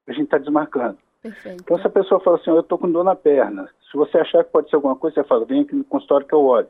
a 0.08 0.14
gente 0.14 0.24
está 0.24 0.38
desmarcando. 0.38 0.98
Perfeito. 1.22 1.62
Então, 1.62 1.78
se 1.78 1.86
a 1.86 1.90
pessoa 1.90 2.22
fala 2.22 2.38
assim, 2.38 2.52
"Ó, 2.52 2.56
eu 2.56 2.60
estou 2.62 2.78
com 2.78 2.90
dor 2.90 3.04
na 3.04 3.16
perna, 3.16 3.70
se 3.92 3.98
você 3.98 4.18
achar 4.20 4.46
que 4.46 4.52
pode 4.52 4.70
ser 4.70 4.78
alguma 4.78 4.96
coisa, 4.96 5.16
você 5.22 5.28
fala, 5.28 5.44
vem 5.44 5.64
aqui 5.64 5.76
no 5.76 5.84
consultório 5.84 6.26
que 6.26 6.34
eu 6.34 6.42
olho. 6.46 6.70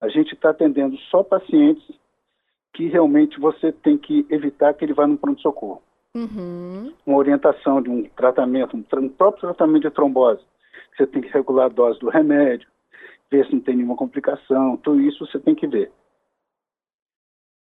A 0.00 0.08
gente 0.08 0.34
está 0.34 0.50
atendendo 0.50 0.96
só 1.12 1.22
pacientes 1.22 1.88
que 2.74 2.88
realmente 2.88 3.38
você 3.38 3.70
tem 3.70 3.96
que 3.96 4.26
evitar 4.30 4.74
que 4.74 4.84
ele 4.84 4.94
vá 4.94 5.06
no 5.06 5.16
pronto-socorro. 5.16 5.80
Uhum. 6.16 6.94
Uma 7.06 7.18
orientação 7.18 7.82
de 7.82 7.90
um 7.90 8.04
tratamento, 8.04 8.76
um, 8.76 8.84
um 8.98 9.08
próprio 9.08 9.42
tratamento 9.42 9.82
de 9.82 9.90
trombose. 9.90 10.44
Você 10.96 11.06
tem 11.06 11.22
que 11.22 11.28
regular 11.28 11.66
a 11.66 11.68
dose 11.68 11.98
do 12.00 12.08
remédio, 12.08 12.68
ver 13.30 13.46
se 13.46 13.52
não 13.52 13.60
tem 13.60 13.76
nenhuma 13.76 13.96
complicação, 13.96 14.76
tudo 14.78 15.00
isso 15.00 15.26
você 15.26 15.38
tem 15.38 15.54
que 15.54 15.66
ver. 15.66 15.92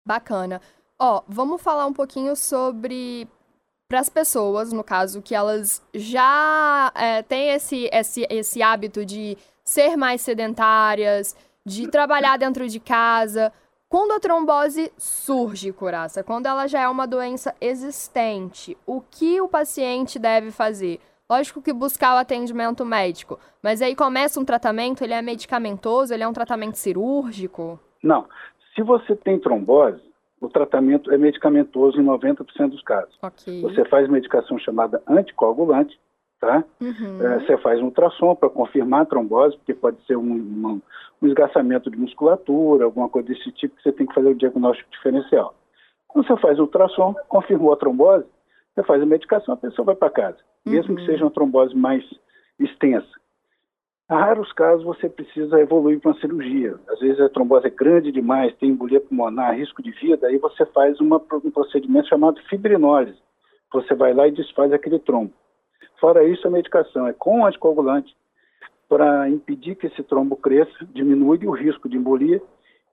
Bacana. 0.07 0.61
Ó, 0.99 1.23
vamos 1.27 1.63
falar 1.63 1.87
um 1.87 1.93
pouquinho 1.93 2.37
sobre 2.37 3.27
para 3.89 4.01
as 4.01 4.09
pessoas, 4.09 4.73
no 4.73 4.83
caso, 4.83 5.23
que 5.23 5.35
elas 5.35 5.83
já 5.95 6.93
é, 6.95 7.23
têm 7.23 7.51
esse, 7.51 7.89
esse, 7.93 8.27
esse 8.31 8.63
hábito 8.63 9.05
de 9.05 9.37
ser 9.63 9.97
mais 9.97 10.21
sedentárias, 10.21 11.37
de 11.67 11.89
trabalhar 11.89 12.37
dentro 12.37 12.69
de 12.69 12.81
casa. 12.81 13.53
Quando 13.95 14.11
a 14.13 14.19
trombose 14.19 14.93
surge, 14.97 15.73
Curaça, 15.73 16.25
quando 16.25 16.47
ela 16.47 16.67
já 16.67 16.81
é 16.81 16.89
uma 16.89 17.07
doença 17.07 17.55
existente, 17.61 18.77
o 18.85 19.01
que 19.01 19.41
o 19.41 19.49
paciente 19.49 20.19
deve 20.19 20.51
fazer? 20.51 20.99
Lógico 21.31 21.63
que 21.63 21.73
buscar 21.73 22.15
o 22.15 22.19
atendimento 22.19 22.85
médico, 22.85 23.39
mas 23.63 23.81
aí 23.81 23.95
começa 23.95 24.41
um 24.41 24.45
tratamento, 24.45 25.05
ele 25.05 25.15
é 25.15 25.23
medicamentoso, 25.23 26.13
ele 26.13 26.23
é 26.23 26.29
um 26.29 26.33
tratamento 26.33 26.77
cirúrgico? 26.77 27.79
Não, 28.03 28.27
se 28.75 28.83
você 28.83 29.15
tem 29.15 29.39
trombose, 29.39 30.03
o 30.41 30.49
tratamento 30.49 31.11
é 31.13 31.17
medicamentoso 31.17 31.99
em 32.01 32.05
90% 32.05 32.71
dos 32.71 32.83
casos. 32.83 33.17
Ok. 33.23 33.63
Você 33.63 33.85
faz 33.85 34.09
medicação 34.09 34.59
chamada 34.59 35.01
anticoagulante, 35.07 35.99
tá? 36.41 36.65
Uhum. 36.81 37.27
É, 37.27 37.41
você 37.41 37.57
faz 37.59 37.81
um 37.81 37.87
ultrassom 37.87 38.35
para 38.35 38.49
confirmar 38.51 39.03
a 39.03 39.07
trombose, 39.07 39.57
porque 39.57 39.75
pode 39.75 39.97
ser 40.07 40.17
um, 40.17 40.81
um 41.23 41.27
esgarçamento 41.27 41.91
de 41.91 41.97
musculatura, 41.97 42.85
alguma 42.85 43.09
coisa 43.09 43.29
desse 43.29 43.51
tipo, 43.53 43.77
que 43.77 43.83
você 43.83 43.93
tem 43.93 44.07
que 44.07 44.15
fazer 44.15 44.29
o 44.29 44.35
diagnóstico 44.35 44.91
diferencial. 44.91 45.55
Quando 46.09 46.27
você 46.27 46.37
faz 46.37 46.59
o 46.59 46.63
ultrassom, 46.63 47.15
confirmou 47.29 47.73
a 47.73 47.77
trombose, 47.77 48.27
você 48.75 48.83
faz 48.83 49.03
a 49.03 49.07
medicação, 49.07 49.55
a 49.55 49.57
pessoa 49.57 49.87
vai 49.87 49.95
para 49.95 50.11
casa, 50.11 50.39
mesmo 50.65 50.95
que 50.97 51.03
Uhum. 51.03 51.07
seja 51.07 51.25
uma 51.25 51.31
trombose 51.31 51.75
mais 51.75 52.05
extensa. 52.59 53.09
Há 54.07 54.19
raros 54.19 54.53
casos 54.53 54.85
você 54.85 55.09
precisa 55.09 55.59
evoluir 55.61 55.99
para 55.99 56.11
uma 56.11 56.21
cirurgia. 56.21 56.75
Às 56.89 57.01
vezes 57.01 57.19
a 57.21 57.29
trombose 57.31 57.67
é 57.67 57.71
grande 57.71 58.13
demais, 58.13 58.55
tem 58.57 58.69
embolia 58.69 59.01
pulmonar, 59.01 59.57
risco 59.57 59.83
de 59.83 59.93
vida, 59.93 60.27
aí 60.27 60.37
você 60.37 60.67
faz 60.67 61.01
uma- 61.01 61.17
um 61.43 61.51
procedimento 61.51 62.09
chamado 62.09 62.39
fibrinólise. 62.43 63.19
Você 63.73 63.95
vai 63.95 64.13
lá 64.13 64.29
e 64.29 64.33
desfaz 64.33 64.73
aquele 64.73 64.99
trombo. 64.99 65.33
Fora 66.01 66.25
isso, 66.25 66.47
a 66.47 66.51
medicação 66.51 67.07
é 67.07 67.13
com 67.13 67.47
anticoagulante 67.47 68.15
para 68.89 69.29
impedir 69.29 69.75
que 69.77 69.87
esse 69.87 70.03
trombo 70.03 70.37
cresça, 70.37 70.87
diminui 70.93 71.39
o 71.47 71.51
risco 71.51 71.89
de 71.89 71.97
embolia 71.97 72.43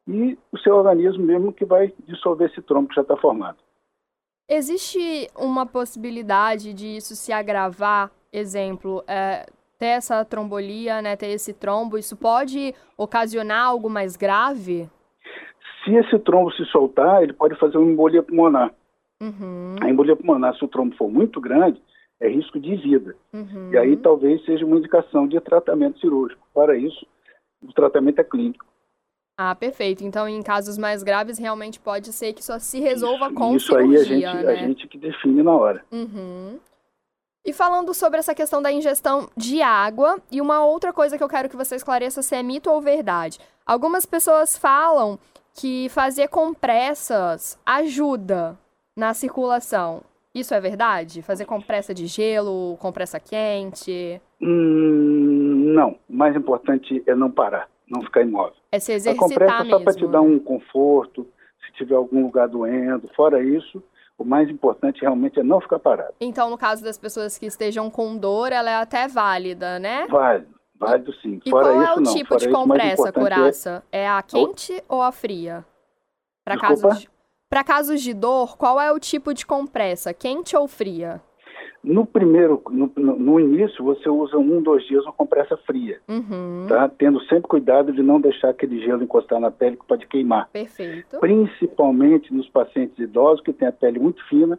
e 0.08 0.38
o 0.52 0.58
seu 0.58 0.76
organismo 0.76 1.24
mesmo 1.24 1.54
que 1.54 1.66
vai 1.66 1.94
dissolver 2.08 2.50
esse 2.50 2.62
trombo 2.62 2.90
que 2.90 2.96
já 2.96 3.02
está 3.02 3.18
formado. 3.18 3.58
Existe 4.50 5.30
uma 5.38 5.66
possibilidade 5.66 6.74
de 6.74 6.98
isso 6.98 7.16
se 7.16 7.32
agravar? 7.32 8.12
Exemplo, 8.34 9.04
é, 9.08 9.46
ter 9.78 9.88
essa 9.88 10.24
trombolia, 10.26 11.02
né, 11.02 11.16
ter 11.16 11.28
esse 11.28 11.54
trombo, 11.54 11.98
isso 11.98 12.16
pode 12.16 12.74
ocasionar 12.98 13.66
algo 13.66 13.90
mais 13.90 14.16
grave? 14.16 14.90
Se 15.84 15.94
esse 15.96 16.20
trombo 16.20 16.52
se 16.52 16.66
soltar, 16.66 17.24
ele 17.24 17.34
pode 17.34 17.56
fazer 17.58 17.78
uma 17.78 17.92
embolia 17.92 18.22
pulmonar. 18.22 18.74
Uhum, 19.22 19.76
A 19.82 19.90
embolia 19.90 20.16
pulmonar, 20.16 20.56
se 20.56 20.64
o 20.64 20.68
trombo 20.68 20.96
for 20.96 21.10
muito 21.10 21.40
grande, 21.40 21.82
é 22.22 22.30
risco 22.30 22.60
de 22.60 22.76
vida. 22.76 23.16
uhum. 23.34 23.72
E 23.74 23.78
aí 23.78 23.98
talvez 23.98 24.46
seja 24.46 24.66
uma 24.66 24.78
indicação 24.78 25.28
de 25.28 25.40
tratamento 25.42 26.00
cirúrgico. 26.00 26.48
Para 26.54 26.78
isso, 26.78 27.06
o 27.62 27.74
tratamento 27.74 28.20
é 28.20 28.24
clínico. 28.24 28.66
Ah, 29.38 29.56
perfeito. 29.56 30.04
Então, 30.04 30.30
em 30.30 30.42
casos 30.44 30.78
mais 30.78 31.02
graves, 31.02 31.40
realmente 31.40 31.80
pode 31.80 32.14
ser 32.14 32.32
que 32.34 32.44
só 32.44 32.60
se 32.60 32.80
resolva 32.80 33.26
Isso- 33.26 33.36
com 33.36 33.56
isso 33.56 33.76
aí 33.76 33.84
a 33.96 34.00
cirurgia, 34.04 34.32
gente, 34.32 34.44
né? 34.46 34.52
a 34.52 34.56
gente 34.56 34.88
que 34.88 34.98
define 35.00 35.42
na 35.42 35.52
hora. 35.52 35.84
Uhum. 35.92 36.60
E 37.44 37.52
falando 37.52 37.92
sobre 37.92 38.20
essa 38.20 38.36
questão 38.36 38.62
da 38.62 38.72
ingestão 38.72 39.28
de 39.36 39.64
água, 39.64 40.20
e 40.32 40.40
uma 40.40 40.64
outra 40.64 40.94
coisa 40.94 41.18
que 41.18 41.24
eu 41.24 41.28
quero 41.30 41.50
que 41.50 41.58
você 41.58 41.76
esclareça 41.76 42.22
se 42.22 42.36
é 42.36 42.44
mito 42.44 42.70
ou 42.70 42.80
verdade. 42.80 43.40
Algumas 43.66 44.06
pessoas 44.06 44.56
falam 44.56 45.18
que 45.56 45.90
fazer 45.90 46.28
compressas 46.28 47.58
ajuda 47.66 48.56
na 48.96 49.12
circulação. 49.16 50.04
Isso 50.34 50.54
é 50.54 50.60
verdade? 50.62 51.22
Fazer 51.22 51.46
compressa 51.46 51.94
de 51.94 52.08
gelo, 52.08 52.78
compressa 52.80 53.20
quente, 53.20 54.22
Hum, 54.42 55.74
não, 55.76 55.98
o 56.10 56.14
mais 56.16 56.36
importante 56.36 57.04
é 57.06 57.14
não 57.14 57.30
parar, 57.30 57.68
não 57.88 58.02
ficar 58.02 58.22
imóvel. 58.24 58.56
é 58.72 58.80
se 58.80 58.92
A 58.92 58.96
exercitar 58.96 59.30
compressa 59.30 59.54
é 59.56 59.64
mesmo. 59.64 59.78
só 59.78 59.84
para 59.84 59.94
te 59.94 60.08
dar 60.08 60.22
né? 60.22 60.28
um 60.30 60.40
conforto, 60.40 61.28
se 61.66 61.74
tiver 61.74 61.96
algum 61.96 62.24
lugar 62.24 62.48
doendo. 62.48 63.08
Fora 63.16 63.44
isso, 63.44 63.84
o 64.18 64.24
mais 64.24 64.50
importante 64.50 65.02
realmente 65.02 65.40
é 65.40 65.44
não 65.44 65.62
ficar 65.62 65.80
parado. 65.80 66.14
Então, 66.20 66.50
no 66.50 66.58
caso 66.58 66.84
das 66.84 66.98
pessoas 66.98 67.38
que 67.38 67.46
estejam 67.46 67.90
com 67.92 68.18
dor, 68.18 68.52
ela 68.52 68.72
é 68.72 68.76
até 68.76 69.08
válida, 69.08 69.78
né? 69.80 70.08
Válido, 70.10 70.56
válido 70.76 71.14
sim. 71.22 71.40
E 71.46 71.50
Fora 71.50 71.66
qual 71.68 71.82
isso, 71.84 71.92
é 71.92 71.96
o 71.96 72.02
não. 72.02 72.14
tipo 72.16 72.30
Fora 72.30 72.40
de 72.40 72.50
compressa, 72.52 73.10
é- 73.10 73.12
Coraça? 73.12 73.84
É 73.92 74.08
a 74.10 74.22
quente 74.24 74.84
ou 74.90 75.02
a 75.02 75.12
fria? 75.12 75.64
Para 76.44 76.58
casos, 76.58 77.08
para 77.52 77.66
casos 77.66 78.02
de 78.02 78.14
dor, 78.14 78.56
qual 78.58 78.80
é 78.80 78.94
o 78.94 78.98
tipo 78.98 79.34
de 79.34 79.46
compressa? 79.46 80.14
Quente 80.14 80.56
ou 80.56 80.70
fria? 80.70 81.20
No 81.84 82.06
primeiro, 82.06 82.62
no, 82.70 82.90
no- 82.96 83.40
início, 83.42 83.84
você 83.84 84.08
usa 84.08 84.38
um, 84.38 84.62
dois 84.62 84.86
dias 84.88 85.04
uma 85.04 85.12
compressa 85.12 85.58
fria, 85.58 86.00
Uhum, 86.08 86.66
tá? 86.70 86.88
Tendo 86.88 87.20
sempre 87.26 87.50
cuidado 87.50 87.92
de 87.92 88.02
não 88.02 88.22
deixar 88.22 88.52
aquele 88.52 88.80
gelo 88.80 89.04
encostar 89.04 89.38
na 89.40 89.52
pele 89.52 89.76
que 89.76 89.86
pode 89.86 90.08
queimar. 90.08 90.48
perfeito. 90.54 91.20
Principalmente 91.20 92.34
nos 92.34 92.48
pacientes 92.48 92.98
idosos 93.00 93.44
que 93.44 93.52
têm 93.52 93.68
a 93.68 93.72
pele 93.74 94.00
muito 94.00 94.24
fina, 94.30 94.58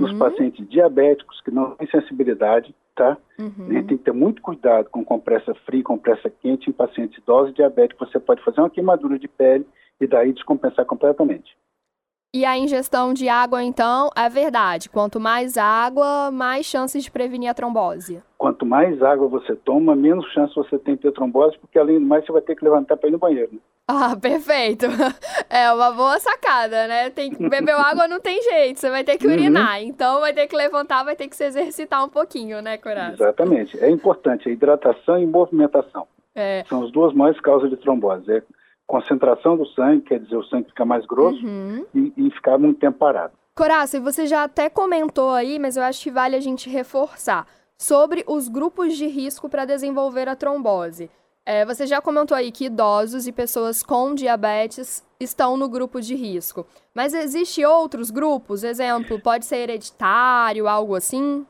nos 0.00 0.10
Uhum, 0.10 0.18
pacientes 0.18 0.66
diabéticos 0.68 1.40
que 1.42 1.50
não 1.52 1.76
têm 1.76 1.86
sensibilidade, 1.90 2.74
tá? 2.96 3.16
A 3.38 3.42
gente 3.42 3.60
uhum. 3.60 3.86
tem 3.86 3.96
que 3.98 4.04
ter 4.04 4.12
muito 4.12 4.42
cuidado 4.42 4.88
com 4.90 5.04
compressa 5.04 5.54
fria 5.66 5.80
e 5.80 5.84
compressa 5.84 6.28
quente 6.28 6.68
em 6.70 6.72
pacientes 6.72 7.18
idosos 7.18 7.50
e 7.50 7.54
diabéticos. 7.56 8.10
Você 8.10 8.18
pode 8.18 8.42
fazer 8.42 8.60
uma 8.62 8.70
queimadura 8.70 9.16
de 9.16 9.28
pele 9.28 9.64
e 10.00 10.06
daí 10.08 10.32
descompensar 10.32 10.84
completamente. 10.86 11.54
E 12.34 12.46
a 12.46 12.56
ingestão 12.56 13.12
de 13.12 13.28
água, 13.28 13.62
então, 13.62 14.08
é 14.16 14.26
verdade. 14.26 14.88
Quanto 14.88 15.20
mais 15.20 15.58
água, 15.58 16.30
mais 16.30 16.64
chances 16.64 17.04
de 17.04 17.10
prevenir 17.10 17.50
a 17.50 17.52
trombose. 17.52 18.22
Quanto 18.38 18.64
mais 18.64 19.02
água 19.02 19.28
você 19.28 19.54
toma, 19.54 19.94
menos 19.94 20.24
chance 20.32 20.54
você 20.54 20.78
tem 20.78 20.94
de 20.94 21.02
ter 21.02 21.12
trombose, 21.12 21.58
porque 21.58 21.78
além 21.78 22.00
do 22.00 22.06
mais 22.06 22.24
você 22.24 22.32
vai 22.32 22.40
ter 22.40 22.56
que 22.56 22.64
levantar 22.64 22.96
para 22.96 23.10
ir 23.10 23.12
no 23.12 23.18
banheiro. 23.18 23.50
né? 23.52 23.58
Ah, 23.86 24.16
perfeito. 24.16 24.86
É 25.50 25.70
uma 25.70 25.92
boa 25.92 26.18
sacada, 26.18 26.88
né? 26.88 27.10
Tem 27.10 27.30
que 27.30 27.46
beber 27.46 27.74
água, 27.74 28.08
não 28.08 28.18
tem 28.18 28.40
jeito. 28.42 28.80
Você 28.80 28.88
vai 28.88 29.04
ter 29.04 29.18
que 29.18 29.26
Uhum. 29.26 29.34
urinar. 29.34 29.82
Então, 29.82 30.18
vai 30.20 30.32
ter 30.32 30.46
que 30.46 30.56
levantar, 30.56 31.04
vai 31.04 31.14
ter 31.14 31.28
que 31.28 31.36
se 31.36 31.44
exercitar 31.44 32.02
um 32.02 32.08
pouquinho, 32.08 32.62
né, 32.62 32.78
Coraça? 32.78 33.12
Exatamente. 33.12 33.78
É 33.78 33.90
importante 33.90 34.48
a 34.48 34.52
hidratação 34.52 35.18
e 35.20 35.26
movimentação. 35.26 36.08
É. 36.34 36.64
São 36.66 36.82
as 36.84 36.90
duas 36.90 37.12
maiores 37.12 37.38
causas 37.42 37.68
de 37.68 37.76
trombose. 37.76 38.32
É 38.32 38.42
concentração 38.92 39.56
do 39.56 39.64
sangue, 39.68 40.02
quer 40.02 40.20
dizer, 40.20 40.36
o 40.36 40.44
sangue 40.44 40.68
fica 40.68 40.84
mais 40.84 41.06
grosso 41.06 41.42
Uhum. 41.42 41.86
e, 41.94 42.12
e 42.14 42.30
ficar 42.32 42.58
muito 42.58 42.78
tempo 42.78 42.98
parado. 42.98 43.32
Coraça, 43.56 43.98
você 43.98 44.26
já 44.26 44.44
até 44.44 44.68
comentou 44.68 45.30
aí, 45.30 45.58
mas 45.58 45.78
eu 45.78 45.82
acho 45.82 46.02
que 46.02 46.10
vale 46.10 46.36
a 46.36 46.40
gente 46.40 46.68
reforçar 46.68 47.46
sobre 47.78 48.22
os 48.26 48.48
grupos 48.48 48.94
de 48.94 49.06
risco 49.06 49.48
para 49.48 49.64
desenvolver 49.64 50.28
a 50.28 50.36
trombose. 50.36 51.10
É, 51.46 51.64
você 51.64 51.86
já 51.86 52.02
comentou 52.02 52.36
aí 52.36 52.52
que 52.52 52.66
idosos 52.66 53.26
e 53.26 53.32
pessoas 53.32 53.82
com 53.82 54.14
diabetes 54.14 55.02
estão 55.18 55.56
no 55.56 55.70
grupo 55.70 55.98
de 55.98 56.14
risco. 56.14 56.66
Mas 56.94 57.14
existe 57.14 57.64
outros 57.64 58.10
grupos? 58.10 58.62
Exemplo, 58.62 59.18
pode 59.22 59.46
ser 59.46 59.56
hereditário, 59.56 60.68
algo 60.68 60.94
assim? 60.94 61.46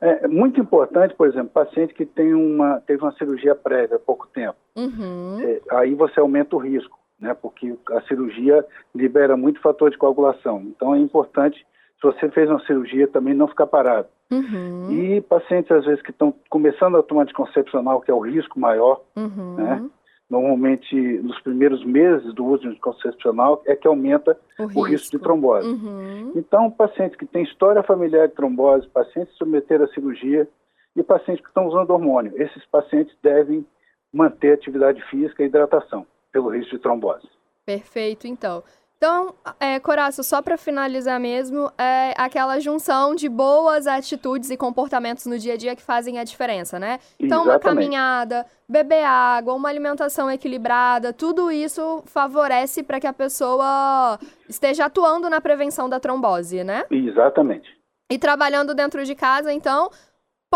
É 0.00 0.26
muito 0.26 0.60
importante, 0.60 1.14
por 1.14 1.28
exemplo, 1.28 1.50
paciente 1.50 1.94
que 1.94 2.04
tem 2.04 2.34
uma, 2.34 2.80
teve 2.80 3.00
uma 3.00 3.12
cirurgia 3.12 3.54
prévia 3.54 3.96
há 3.96 4.00
pouco 4.00 4.26
tempo. 4.26 4.56
Uhum. 4.76 5.38
É, 5.40 5.60
aí 5.72 5.94
você 5.94 6.20
aumenta 6.20 6.56
o 6.56 6.58
risco, 6.58 6.98
né? 7.20 7.34
Porque 7.34 7.74
a 7.90 8.00
cirurgia 8.02 8.64
libera 8.94 9.36
muito 9.36 9.60
fator 9.60 9.90
de 9.90 9.98
coagulação. 9.98 10.60
Então 10.62 10.94
é 10.94 10.98
importante, 10.98 11.58
se 12.00 12.02
você 12.02 12.28
fez 12.30 12.48
uma 12.50 12.64
cirurgia, 12.66 13.06
também 13.08 13.34
não 13.34 13.48
ficar 13.48 13.66
parado. 13.66 14.08
Uhum. 14.32 14.90
E 14.90 15.20
pacientes, 15.20 15.70
às 15.70 15.84
vezes, 15.84 16.02
que 16.02 16.10
estão 16.10 16.34
começando 16.50 16.96
a 16.96 17.02
tomar 17.02 17.22
anticoncepcional, 17.22 18.00
que 18.00 18.10
é 18.10 18.14
o 18.14 18.20
risco 18.20 18.58
maior, 18.58 19.00
Uhum. 19.16 19.54
né? 19.56 19.84
Normalmente, 20.28 20.96
nos 21.18 21.38
primeiros 21.40 21.84
meses 21.84 22.32
do 22.34 22.46
uso 22.46 22.62
de 22.62 22.68
anticoncepcional, 22.68 23.62
é 23.66 23.76
que 23.76 23.86
aumenta 23.86 24.36
o 24.74 24.80
risco 24.80 25.16
de 25.16 25.22
trombose. 25.22 25.68
Uhum. 25.68 26.32
Então, 26.34 26.70
pacientes 26.70 27.16
que 27.16 27.26
têm 27.26 27.44
história 27.44 27.82
familiar 27.82 28.26
de 28.26 28.34
trombose, 28.34 28.88
pacientes 28.88 29.32
que 29.32 29.38
submeteram 29.38 29.84
a 29.84 29.88
cirurgia 29.88 30.48
e 30.96 31.02
pacientes 31.02 31.42
que 31.42 31.48
estão 31.50 31.66
usando 31.66 31.90
hormônio, 31.90 32.32
esses 32.36 32.64
pacientes 32.66 33.14
devem 33.22 33.66
manter 34.14 34.52
atividade 34.52 35.02
física 35.10 35.42
e 35.42 35.46
hidratação 35.46 36.06
pelo 36.32 36.48
risco 36.48 36.76
de 36.76 36.78
trombose. 36.78 37.28
Perfeito, 37.66 38.26
então. 38.26 38.62
Então, 38.96 39.34
é, 39.60 39.78
Coraço, 39.80 40.22
só 40.22 40.40
para 40.40 40.56
finalizar 40.56 41.20
mesmo, 41.20 41.70
é 41.76 42.14
aquela 42.16 42.58
junção 42.58 43.14
de 43.14 43.28
boas 43.28 43.86
atitudes 43.86 44.48
e 44.48 44.56
comportamentos 44.56 45.26
no 45.26 45.38
dia 45.38 45.54
a 45.54 45.56
dia 45.58 45.76
que 45.76 45.82
fazem 45.82 46.18
a 46.18 46.24
diferença, 46.24 46.78
né? 46.78 46.98
Então, 47.20 47.42
uma 47.42 47.52
Exatamente. 47.52 47.82
caminhada, 47.82 48.46
beber 48.66 49.04
água, 49.04 49.52
uma 49.52 49.68
alimentação 49.68 50.30
equilibrada, 50.30 51.12
tudo 51.12 51.50
isso 51.50 52.02
favorece 52.06 52.82
para 52.82 52.98
que 52.98 53.06
a 53.06 53.12
pessoa 53.12 54.18
esteja 54.48 54.86
atuando 54.86 55.28
na 55.28 55.40
prevenção 55.40 55.86
da 55.86 56.00
trombose, 56.00 56.64
né? 56.64 56.84
Exatamente. 56.90 57.68
E 58.10 58.18
trabalhando 58.18 58.74
dentro 58.74 59.04
de 59.04 59.14
casa, 59.14 59.52
então, 59.52 59.90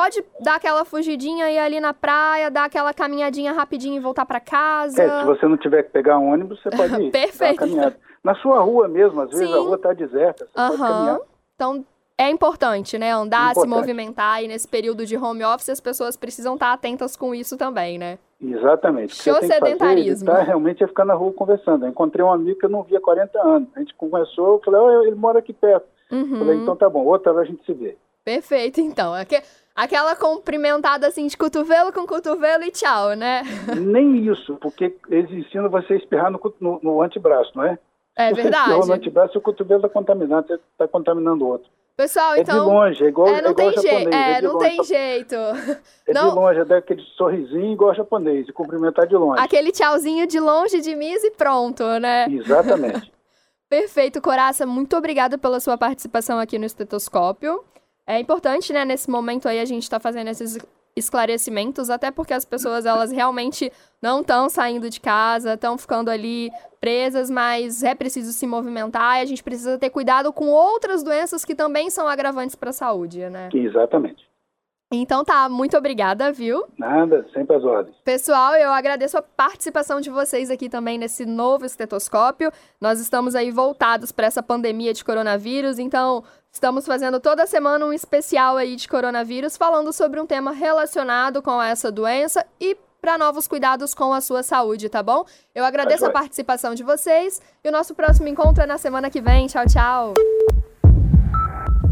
pode 0.00 0.24
dar 0.40 0.54
aquela 0.56 0.84
fugidinha 0.84 1.50
e 1.50 1.54
ir 1.54 1.58
ali 1.58 1.80
na 1.80 1.92
praia, 1.92 2.50
dar 2.50 2.64
aquela 2.64 2.94
caminhadinha 2.94 3.52
rapidinho 3.52 3.96
e 3.96 4.00
voltar 4.00 4.24
para 4.24 4.38
casa. 4.38 5.02
É, 5.02 5.20
se 5.20 5.26
você 5.26 5.46
não 5.48 5.56
tiver 5.56 5.82
que 5.82 5.90
pegar 5.90 6.18
ônibus, 6.18 6.62
você 6.62 6.70
pode 6.70 6.94
ir. 7.02 7.10
Perfeito. 7.10 7.56
caminhada. 7.58 7.96
Na 8.22 8.34
sua 8.36 8.60
rua 8.60 8.86
mesmo, 8.86 9.20
às 9.22 9.30
vezes 9.30 9.48
Sim. 9.48 9.54
a 9.54 9.58
rua 9.58 9.74
está 9.76 9.92
deserta, 9.92 10.44
você 10.46 10.52
pode 10.54 10.74
Aham. 10.82 10.88
caminhar. 10.94 11.20
Então, 11.56 11.84
é 12.16 12.30
importante, 12.30 12.96
né? 12.98 13.10
Andar, 13.12 13.54
se 13.54 13.60
Importante. 13.60 13.68
movimentar. 13.76 14.42
E 14.42 14.48
nesse 14.48 14.68
período 14.68 15.04
de 15.06 15.16
home 15.16 15.44
office, 15.44 15.68
as 15.70 15.80
pessoas 15.80 16.16
precisam 16.16 16.54
estar 16.54 16.72
atentas 16.72 17.16
com 17.16 17.34
isso 17.34 17.56
também, 17.56 17.98
né? 17.98 18.18
Exatamente. 18.40 19.14
O 19.14 19.16
que 19.16 19.22
Show 19.24 19.34
tem 19.40 19.48
que 19.48 19.54
fazer, 19.58 19.66
sedentarismo. 19.72 20.32
realmente 20.32 20.84
é 20.84 20.86
ficar 20.86 21.04
na 21.04 21.14
rua 21.14 21.32
conversando. 21.32 21.84
Eu 21.84 21.90
encontrei 21.90 22.24
um 22.24 22.30
amigo 22.30 22.58
que 22.58 22.66
eu 22.66 22.70
não 22.70 22.82
via 22.84 22.98
há 22.98 23.00
40 23.00 23.40
anos. 23.40 23.68
A 23.74 23.80
gente 23.80 23.94
conversou, 23.96 24.54
eu 24.54 24.62
falei, 24.64 24.80
"Ó, 24.80 25.02
ele 25.02 25.16
mora 25.16 25.40
aqui 25.40 25.52
perto. 25.52 25.86
Uhum. 26.10 26.38
Falei, 26.38 26.56
então 26.56 26.76
tá 26.76 26.88
bom, 26.88 27.04
outra 27.04 27.32
hora 27.32 27.42
a 27.42 27.44
gente 27.44 27.64
se 27.64 27.72
vê. 27.72 27.96
Perfeito, 28.24 28.80
então. 28.80 29.14
Aque- 29.14 29.42
Aquela 29.78 30.16
cumprimentada 30.16 31.06
assim 31.06 31.28
de 31.28 31.36
cotovelo 31.36 31.92
com 31.92 32.04
cotovelo 32.04 32.64
e 32.64 32.70
tchau, 32.72 33.14
né? 33.14 33.44
Nem 33.80 34.28
isso, 34.28 34.56
porque 34.56 34.96
eles 35.08 35.30
ensinam 35.30 35.70
você 35.70 35.92
a 35.92 35.96
espirrar 35.96 36.32
no, 36.32 36.40
no, 36.60 36.80
no 36.82 37.00
antebraço, 37.00 37.52
não 37.54 37.62
é? 37.62 37.78
É 38.16 38.34
você 38.34 38.40
espirrou 38.40 38.66
no 38.66 38.80
verdade. 38.80 38.92
antebraço, 38.92 39.38
o 39.38 39.40
cotovelo 39.40 39.86
está 39.86 39.88
contaminado, 39.88 40.48
você 40.48 40.54
está 40.54 40.88
contaminando 40.88 41.44
o 41.44 41.48
outro. 41.48 41.70
Pessoal, 41.96 42.34
é 42.34 42.40
então. 42.40 42.64
de 42.64 42.72
longe, 42.72 43.04
é 43.04 43.06
igual, 43.06 43.28
é, 43.28 43.38
é 43.38 43.42
não 43.42 43.50
igual 43.52 43.72
tem 43.72 43.82
japonês. 43.82 44.14
É, 44.14 44.34
de 44.40 44.46
não 44.46 44.52
longe, 44.54 44.68
tem 44.68 44.84
jeito. 44.84 45.34
É 46.08 46.12
não- 46.12 46.28
de 46.30 46.34
longe, 46.34 46.58
é 46.58 46.64
daquele 46.64 47.02
sorrisinho 47.16 47.72
igual 47.72 47.94
japonês, 47.94 48.46
de 48.46 48.52
cumprimentar 48.52 49.06
de 49.06 49.14
longe. 49.14 49.40
Aquele 49.40 49.70
tchauzinho 49.70 50.26
de 50.26 50.40
longe 50.40 50.80
de 50.80 50.96
mim 50.96 51.12
e 51.12 51.30
pronto, 51.30 51.84
né? 52.00 52.26
Exatamente. 52.28 53.12
Perfeito, 53.70 54.20
Coraça. 54.20 54.66
Muito 54.66 54.96
obrigada 54.96 55.38
pela 55.38 55.60
sua 55.60 55.78
participação 55.78 56.40
aqui 56.40 56.58
no 56.58 56.64
Estetoscópio. 56.64 57.62
É 58.08 58.18
importante, 58.18 58.72
né, 58.72 58.86
nesse 58.86 59.10
momento 59.10 59.46
aí 59.46 59.60
a 59.60 59.66
gente 59.66 59.82
está 59.82 60.00
fazendo 60.00 60.28
esses 60.28 60.58
esclarecimentos, 60.96 61.90
até 61.90 62.10
porque 62.10 62.32
as 62.32 62.42
pessoas, 62.42 62.86
elas 62.86 63.12
realmente 63.12 63.70
não 64.00 64.22
estão 64.22 64.48
saindo 64.48 64.88
de 64.88 64.98
casa, 64.98 65.52
estão 65.52 65.76
ficando 65.76 66.10
ali 66.10 66.50
presas, 66.80 67.28
mas 67.28 67.82
é 67.82 67.94
preciso 67.94 68.32
se 68.32 68.46
movimentar 68.46 69.18
e 69.18 69.22
a 69.22 69.24
gente 69.26 69.42
precisa 69.42 69.78
ter 69.78 69.90
cuidado 69.90 70.32
com 70.32 70.46
outras 70.48 71.02
doenças 71.02 71.44
que 71.44 71.54
também 71.54 71.90
são 71.90 72.08
agravantes 72.08 72.56
para 72.56 72.70
a 72.70 72.72
saúde, 72.72 73.28
né? 73.28 73.50
Exatamente. 73.52 74.27
Então 74.90 75.22
tá, 75.22 75.48
muito 75.50 75.76
obrigada, 75.76 76.32
viu? 76.32 76.64
Nada, 76.78 77.26
sempre 77.34 77.56
às 77.56 77.62
ordens. 77.62 77.94
Pessoal, 78.02 78.54
eu 78.54 78.70
agradeço 78.70 79.18
a 79.18 79.22
participação 79.22 80.00
de 80.00 80.08
vocês 80.08 80.50
aqui 80.50 80.68
também 80.68 80.96
nesse 80.96 81.26
novo 81.26 81.66
estetoscópio. 81.66 82.50
Nós 82.80 82.98
estamos 82.98 83.34
aí 83.34 83.50
voltados 83.50 84.10
para 84.10 84.26
essa 84.26 84.42
pandemia 84.42 84.94
de 84.94 85.04
coronavírus, 85.04 85.78
então 85.78 86.24
estamos 86.50 86.86
fazendo 86.86 87.20
toda 87.20 87.46
semana 87.46 87.84
um 87.84 87.92
especial 87.92 88.56
aí 88.56 88.76
de 88.76 88.88
coronavírus, 88.88 89.58
falando 89.58 89.92
sobre 89.92 90.20
um 90.20 90.26
tema 90.26 90.52
relacionado 90.52 91.42
com 91.42 91.60
essa 91.60 91.92
doença 91.92 92.44
e 92.58 92.74
para 93.00 93.18
novos 93.18 93.46
cuidados 93.46 93.94
com 93.94 94.12
a 94.12 94.20
sua 94.20 94.42
saúde, 94.42 94.88
tá 94.88 95.02
bom? 95.02 95.24
Eu 95.54 95.64
agradeço 95.64 96.04
a 96.04 96.08
joia. 96.08 96.12
participação 96.12 96.74
de 96.74 96.82
vocês 96.82 97.40
e 97.62 97.68
o 97.68 97.72
nosso 97.72 97.94
próximo 97.94 98.26
encontro 98.26 98.62
é 98.62 98.66
na 98.66 98.78
semana 98.78 99.10
que 99.10 99.20
vem. 99.20 99.46
Tchau, 99.46 99.64
tchau. 99.66 100.14